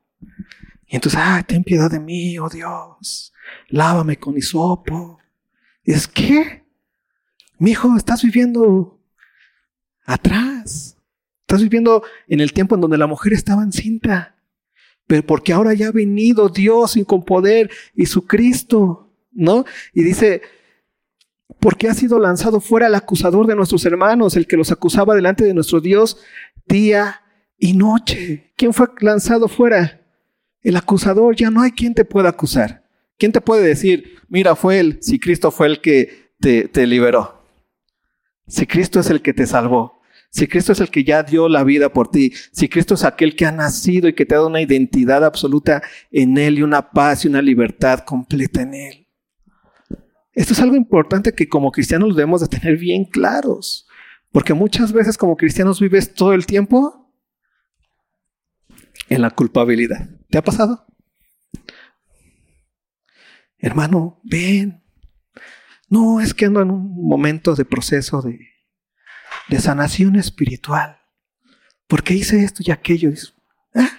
[0.88, 3.34] Y entonces, ah, ten piedad de mí, oh Dios,
[3.68, 5.20] lávame con hisopo.
[5.84, 6.66] Y es que,
[7.60, 8.99] mi hijo, estás viviendo
[10.03, 10.97] atrás.
[11.41, 14.36] Estás viviendo en el tiempo en donde la mujer estaba encinta.
[15.08, 19.66] Pero porque ahora ya ha venido Dios y con poder y su Cristo, ¿no?
[19.93, 20.41] Y dice,
[21.60, 25.45] porque ha sido lanzado fuera el acusador de nuestros hermanos, el que los acusaba delante
[25.45, 26.18] de nuestro Dios
[26.68, 27.22] día
[27.58, 28.51] y noche.
[28.55, 30.01] ¿Quién fue lanzado fuera?
[30.62, 32.84] El acusador, ya no hay quien te pueda acusar.
[33.18, 37.41] ¿Quién te puede decir, mira, fue él, si Cristo fue el que te, te liberó?
[38.47, 39.96] Si Cristo es el que te salvó,
[40.30, 43.36] si Cristo es el que ya dio la vida por ti, si Cristo es aquel
[43.36, 46.91] que ha nacido y que te ha dado una identidad absoluta en Él y una
[46.91, 49.07] paz y una libertad completa en Él.
[50.34, 53.88] Esto es algo importante que como cristianos debemos de tener bien claros,
[54.32, 57.11] porque muchas veces como cristianos vives todo el tiempo
[59.09, 60.09] en la culpabilidad.
[60.30, 60.86] ¿Te ha pasado?
[63.57, 64.84] Hermano, ven.
[65.89, 68.39] No, es que ando en un momento de proceso de,
[69.49, 70.99] de sanación espiritual.
[71.87, 73.11] Porque hice esto y aquello.
[73.73, 73.89] ¿Ah?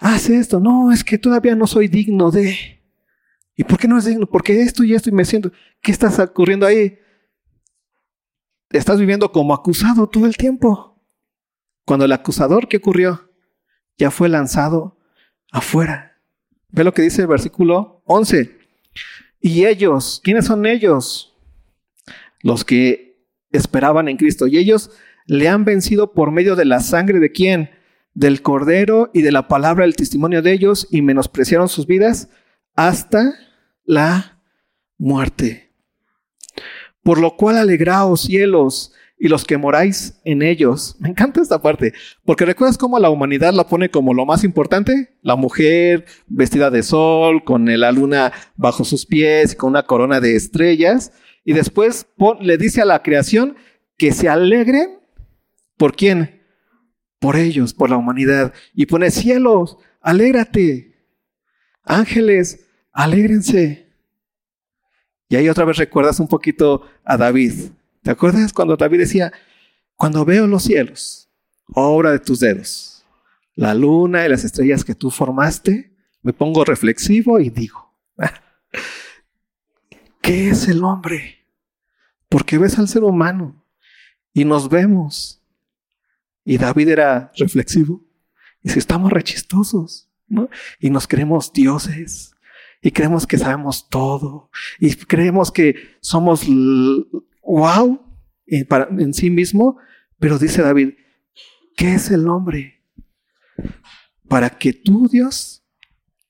[0.00, 0.60] Hace esto.
[0.60, 2.82] No, es que todavía no soy digno de...
[3.56, 4.26] ¿Y por qué no es digno?
[4.26, 5.50] Porque esto y esto y me siento.
[5.80, 6.98] ¿Qué está ocurriendo ahí?
[8.70, 11.02] Estás viviendo como acusado todo el tiempo.
[11.86, 13.32] Cuando el acusador, ¿qué ocurrió?
[13.96, 14.98] Ya fue lanzado
[15.50, 16.20] afuera.
[16.68, 18.58] Ve lo que dice el versículo 11.
[19.40, 21.35] Y ellos, ¿quiénes son ellos?
[22.46, 24.46] Los que esperaban en Cristo.
[24.46, 24.90] Y ellos
[25.26, 27.70] le han vencido por medio de la sangre de quién?
[28.14, 32.28] Del cordero y de la palabra del testimonio de ellos y menospreciaron sus vidas
[32.76, 33.34] hasta
[33.84, 34.40] la
[34.96, 35.72] muerte.
[37.02, 40.94] Por lo cual alegraos cielos y los que moráis en ellos.
[41.00, 41.94] Me encanta esta parte,
[42.24, 46.84] porque recuerdas cómo la humanidad la pone como lo más importante, la mujer vestida de
[46.84, 51.12] sol, con la luna bajo sus pies, con una corona de estrellas,
[51.46, 52.06] y después
[52.40, 53.56] le dice a la creación
[53.96, 54.98] que se alegren.
[55.76, 56.42] ¿Por quién?
[57.20, 58.52] Por ellos, por la humanidad.
[58.74, 60.96] Y pone cielos, alégrate.
[61.84, 63.86] Ángeles, alégrense.
[65.28, 67.70] Y ahí otra vez recuerdas un poquito a David.
[68.02, 69.32] ¿Te acuerdas cuando David decía,
[69.94, 71.28] cuando veo los cielos,
[71.68, 73.04] obra de tus dedos,
[73.54, 75.92] la luna y las estrellas que tú formaste,
[76.22, 77.94] me pongo reflexivo y digo,
[80.26, 81.46] ¿qué es el hombre?
[82.28, 83.64] Porque ves al ser humano
[84.32, 85.40] y nos vemos.
[86.44, 88.04] Y David era reflexivo.
[88.62, 90.50] Y si estamos rechistosos, ¿no?
[90.80, 92.32] Y nos creemos dioses
[92.82, 94.50] y creemos que sabemos todo
[94.80, 96.44] y creemos que somos
[97.42, 98.00] wow
[98.46, 98.66] en,
[98.98, 99.78] en sí mismo,
[100.18, 100.94] pero dice David,
[101.76, 102.82] ¿qué es el hombre?
[104.28, 105.64] Para que tú, Dios,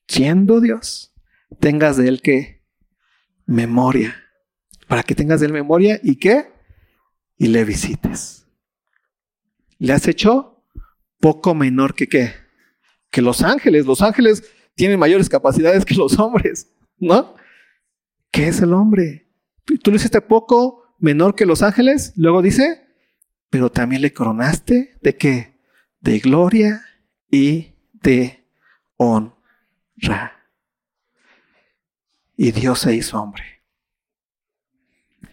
[0.07, 1.13] siendo Dios,
[1.59, 2.56] tengas de él que
[3.47, 4.15] memoria,
[4.87, 6.51] para que tengas de él memoria y qué?
[7.37, 8.45] Y le visites.
[9.79, 10.63] Le has hecho
[11.19, 12.33] poco menor que qué?
[13.09, 13.85] Que los ángeles.
[13.85, 14.43] Los ángeles
[14.75, 17.35] tienen mayores capacidades que los hombres, ¿no?
[18.31, 19.31] ¿Qué es el hombre?
[19.81, 22.87] Tú le hiciste poco menor que los ángeles, luego dice,
[23.49, 25.59] pero también le coronaste de qué?
[25.99, 26.81] De gloria
[27.31, 28.45] y de
[28.97, 30.36] honra.
[32.37, 33.43] Y Dios se hizo hombre.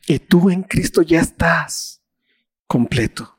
[0.07, 2.03] Y tú en Cristo ya estás
[2.67, 3.39] completo.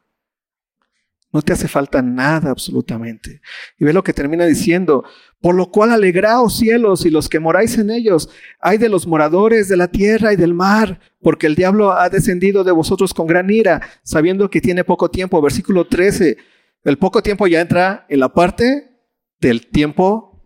[1.36, 3.41] No te hace falta nada absolutamente.
[3.78, 5.03] Y ve lo que termina diciendo,
[5.41, 8.30] por lo cual alegraos cielos y los que moráis en ellos,
[8.61, 12.63] hay de los moradores de la tierra y del mar, porque el diablo ha descendido
[12.63, 15.41] de vosotros con gran ira, sabiendo que tiene poco tiempo.
[15.41, 16.38] Versículo 13,
[16.86, 18.91] el poco tiempo ya entra en la parte
[19.41, 20.41] del tiempo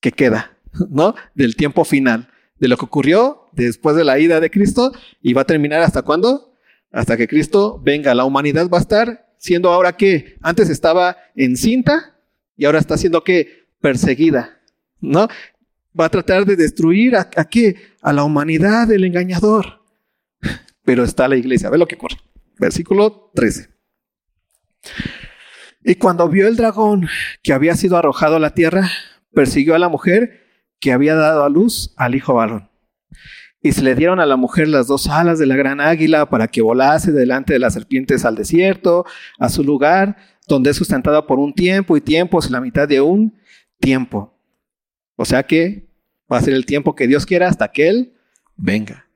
[0.00, 0.56] que queda,
[0.90, 1.14] ¿no?
[1.34, 4.92] Del tiempo final, de lo que ocurrió después de la ida de Cristo
[5.22, 6.54] y va a terminar hasta cuándo?
[6.92, 8.14] Hasta que Cristo venga.
[8.14, 12.18] La humanidad va a estar siendo ahora que antes estaba encinta
[12.56, 14.60] y ahora está siendo que perseguida,
[15.00, 15.28] ¿no?
[15.98, 17.76] Va a tratar de destruir a, qué?
[18.02, 19.82] A la humanidad del engañador.
[20.84, 21.70] Pero está la iglesia.
[21.70, 22.16] Ve lo que ocurre.
[22.58, 23.70] Versículo 13.
[25.82, 27.08] Y cuando vio el dragón
[27.42, 28.90] que había sido arrojado a la tierra,
[29.32, 30.49] persiguió a la mujer
[30.80, 32.68] que había dado a luz al hijo varón.
[33.62, 36.48] Y se le dieron a la mujer las dos alas de la gran águila para
[36.48, 39.04] que volase delante de las serpientes al desierto,
[39.38, 40.16] a su lugar,
[40.48, 43.38] donde es sustentada por un tiempo y tiempos la mitad de un
[43.78, 44.34] tiempo.
[45.16, 45.90] O sea que
[46.32, 48.14] va a ser el tiempo que Dios quiera hasta que Él
[48.56, 49.06] venga.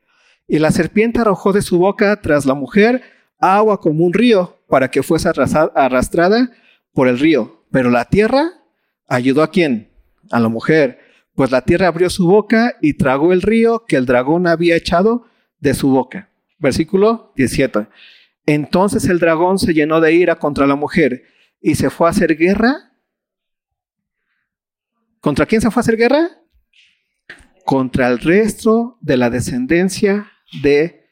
[0.46, 3.02] Y la serpiente arrojó de su boca tras la mujer
[3.38, 5.30] agua como un río para que fuese
[5.74, 6.50] arrastrada
[6.92, 7.64] por el río.
[7.70, 8.50] Pero la tierra
[9.08, 9.90] ayudó a quién?
[10.30, 11.03] A la mujer
[11.34, 15.26] pues la tierra abrió su boca y tragó el río que el dragón había echado
[15.60, 16.28] de su boca.
[16.58, 17.86] Versículo 17.
[18.46, 21.24] Entonces el dragón se llenó de ira contra la mujer
[21.60, 22.92] y se fue a hacer guerra.
[25.20, 26.28] ¿Contra quién se fue a hacer guerra?
[27.64, 30.30] Contra el resto de la descendencia
[30.62, 31.08] de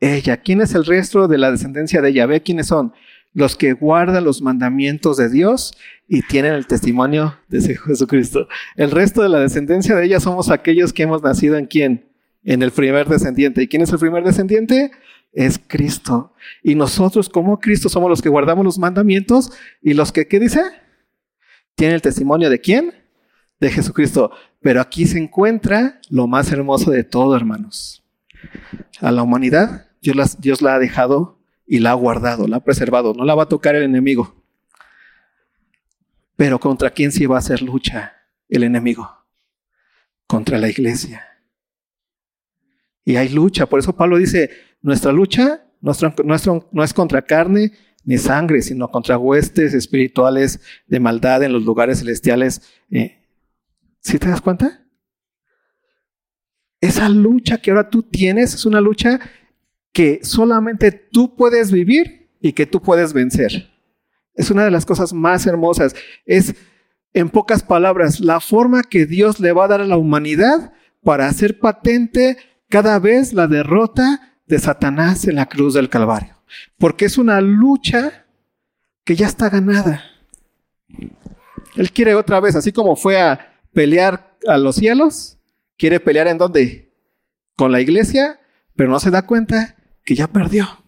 [0.00, 0.36] ella.
[0.36, 2.26] ¿Quién es el resto de la descendencia de ella?
[2.26, 2.92] Ve quiénes son
[3.32, 5.76] los que guardan los mandamientos de Dios
[6.08, 8.48] y tienen el testimonio de Jesucristo.
[8.76, 12.10] El resto de la descendencia de ella somos aquellos que hemos nacido en quién?
[12.44, 13.62] En el primer descendiente.
[13.62, 14.90] ¿Y quién es el primer descendiente?
[15.32, 16.34] Es Cristo.
[16.62, 19.52] Y nosotros como Cristo somos los que guardamos los mandamientos
[19.82, 20.62] y los que, ¿qué dice?
[21.74, 22.92] Tienen el testimonio de quién?
[23.58, 24.30] De Jesucristo.
[24.60, 28.04] Pero aquí se encuentra lo más hermoso de todo, hermanos.
[29.00, 33.14] A la humanidad Dios, Dios la ha dejado y la ha guardado, la ha preservado.
[33.14, 34.43] No la va a tocar el enemigo.
[36.36, 38.14] Pero ¿contra quién sí va a hacer lucha
[38.48, 39.08] el enemigo?
[40.26, 41.26] Contra la iglesia.
[43.04, 43.66] Y hay lucha.
[43.66, 46.14] Por eso Pablo dice, nuestra lucha nuestro,
[46.72, 47.72] no es contra carne
[48.04, 52.62] ni sangre, sino contra huestes espirituales de maldad en los lugares celestiales.
[52.90, 53.18] Eh,
[54.00, 54.82] ¿Sí te das cuenta?
[56.80, 59.20] Esa lucha que ahora tú tienes es una lucha
[59.92, 63.73] que solamente tú puedes vivir y que tú puedes vencer.
[64.34, 65.94] Es una de las cosas más hermosas.
[66.26, 66.54] Es,
[67.12, 70.72] en pocas palabras, la forma que Dios le va a dar a la humanidad
[71.02, 72.36] para hacer patente
[72.68, 76.34] cada vez la derrota de Satanás en la cruz del Calvario.
[76.78, 78.26] Porque es una lucha
[79.04, 80.02] que ya está ganada.
[81.76, 85.38] Él quiere otra vez, así como fue a pelear a los cielos,
[85.76, 86.92] quiere pelear en dónde?
[87.56, 88.40] Con la iglesia,
[88.76, 90.83] pero no se da cuenta que ya perdió.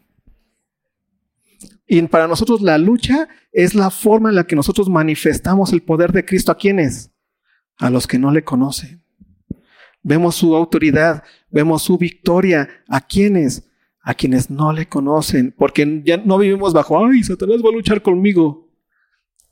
[1.86, 6.12] Y para nosotros la lucha es la forma en la que nosotros manifestamos el poder
[6.12, 7.12] de Cristo a quienes?
[7.78, 9.04] A los que no le conocen.
[10.02, 12.68] Vemos su autoridad, vemos su victoria.
[12.88, 13.68] ¿A quienes?
[14.02, 18.02] A quienes no le conocen, porque ya no vivimos bajo, ay, Satanás va a luchar
[18.02, 18.68] conmigo.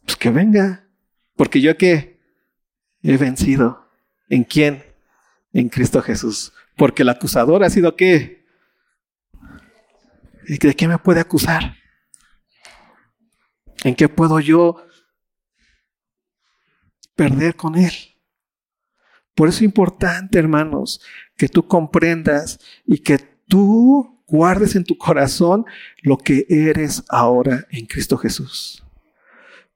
[0.05, 0.89] Pues que venga,
[1.35, 2.21] porque yo que
[3.03, 3.89] he vencido.
[4.29, 4.83] ¿En quién?
[5.53, 6.53] En Cristo Jesús.
[6.77, 8.45] Porque el acusador ha sido qué?
[10.47, 11.77] ¿De qué me puede acusar?
[13.85, 14.85] ¿En qué puedo yo
[17.15, 17.93] perder con Él?
[19.35, 21.01] Por eso es importante, hermanos,
[21.37, 25.67] que tú comprendas y que tú guardes en tu corazón
[26.03, 28.83] lo que eres ahora en Cristo Jesús.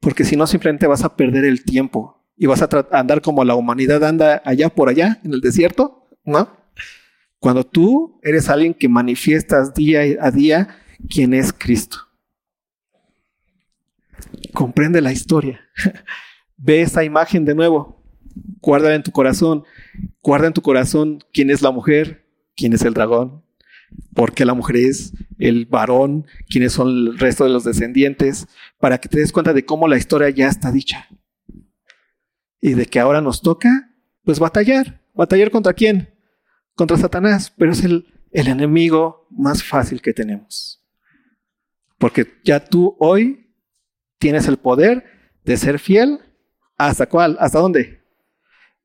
[0.00, 3.56] Porque si no, simplemente vas a perder el tiempo y vas a andar como la
[3.56, 6.56] humanidad anda allá por allá, en el desierto, ¿no?
[7.40, 10.78] Cuando tú eres alguien que manifiestas día a día
[11.08, 12.07] quién es Cristo.
[14.52, 15.60] Comprende la historia.
[16.56, 18.02] Ve esa imagen de nuevo.
[18.60, 19.64] Guárdala en tu corazón.
[20.22, 23.44] Guarda en tu corazón quién es la mujer, quién es el dragón,
[24.14, 28.46] por qué la mujer es el varón, quiénes son el resto de los descendientes,
[28.78, 31.08] para que te des cuenta de cómo la historia ya está dicha.
[32.60, 33.94] Y de que ahora nos toca,
[34.24, 35.00] pues batallar.
[35.14, 36.14] ¿Batallar contra quién?
[36.74, 40.84] Contra Satanás, pero es el, el enemigo más fácil que tenemos.
[41.98, 43.47] Porque ya tú hoy
[44.18, 45.04] tienes el poder
[45.44, 46.20] de ser fiel.
[46.76, 47.36] ¿Hasta cuál?
[47.40, 48.02] ¿Hasta dónde?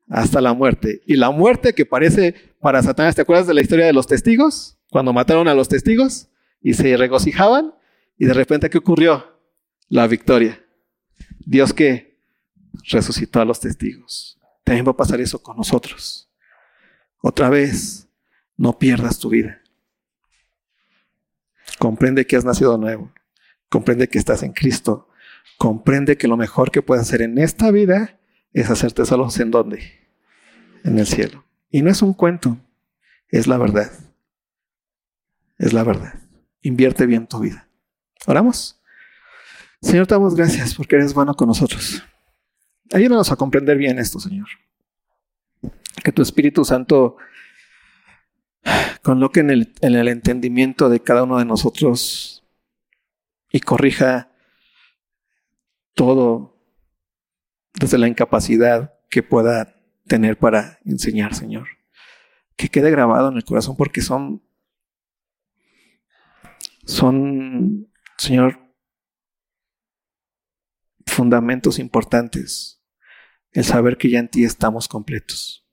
[0.08, 1.02] Hasta la muerte.
[1.06, 4.74] Y la muerte que parece para Satanás, ¿te acuerdas de la historia de los testigos?
[4.94, 6.28] cuando mataron a los testigos
[6.62, 7.74] y se regocijaban
[8.16, 9.40] y de repente ¿qué ocurrió?
[9.88, 10.64] La victoria.
[11.44, 12.20] Dios que
[12.88, 14.38] resucitó a los testigos.
[14.62, 16.30] También va a pasar eso con nosotros.
[17.20, 18.06] Otra vez,
[18.56, 19.62] no pierdas tu vida.
[21.80, 23.12] Comprende que has nacido nuevo.
[23.68, 25.08] Comprende que estás en Cristo.
[25.58, 28.18] Comprende que lo mejor que puedes hacer en esta vida
[28.52, 29.82] es hacerte solos en dónde?
[30.84, 31.44] En el cielo.
[31.70, 32.58] Y no es un cuento,
[33.28, 33.90] es la verdad.
[35.58, 36.14] Es la verdad.
[36.62, 37.68] Invierte bien tu vida.
[38.26, 38.80] Oramos.
[39.80, 42.02] Señor, te damos gracias porque eres bueno con nosotros.
[42.92, 44.46] Ayúdanos a comprender bien esto, Señor.
[46.02, 47.16] Que tu Espíritu Santo
[49.02, 52.44] coloque en el, en el entendimiento de cada uno de nosotros
[53.50, 54.30] y corrija
[55.94, 56.54] todo
[57.74, 59.76] desde la incapacidad que pueda
[60.06, 61.66] tener para enseñar, Señor.
[62.56, 64.42] Que quede grabado en el corazón porque son,
[66.84, 68.60] son, Señor,
[71.06, 72.82] fundamentos importantes.
[73.52, 75.64] El saber que ya en ti estamos completos,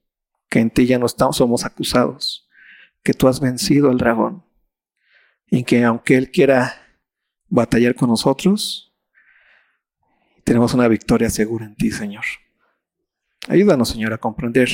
[0.50, 2.48] que en ti ya no estamos, somos acusados,
[3.04, 4.46] que tú has vencido al dragón
[5.48, 6.76] y que aunque él quiera
[7.48, 8.91] batallar con nosotros,
[10.44, 12.24] tenemos una victoria segura en ti, Señor.
[13.48, 14.70] Ayúdanos, Señor, a comprender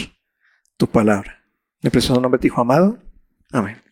[0.77, 1.43] tu palabra.
[1.81, 2.99] En el precioso nombre de tu Hijo amado.
[3.51, 3.86] Amén.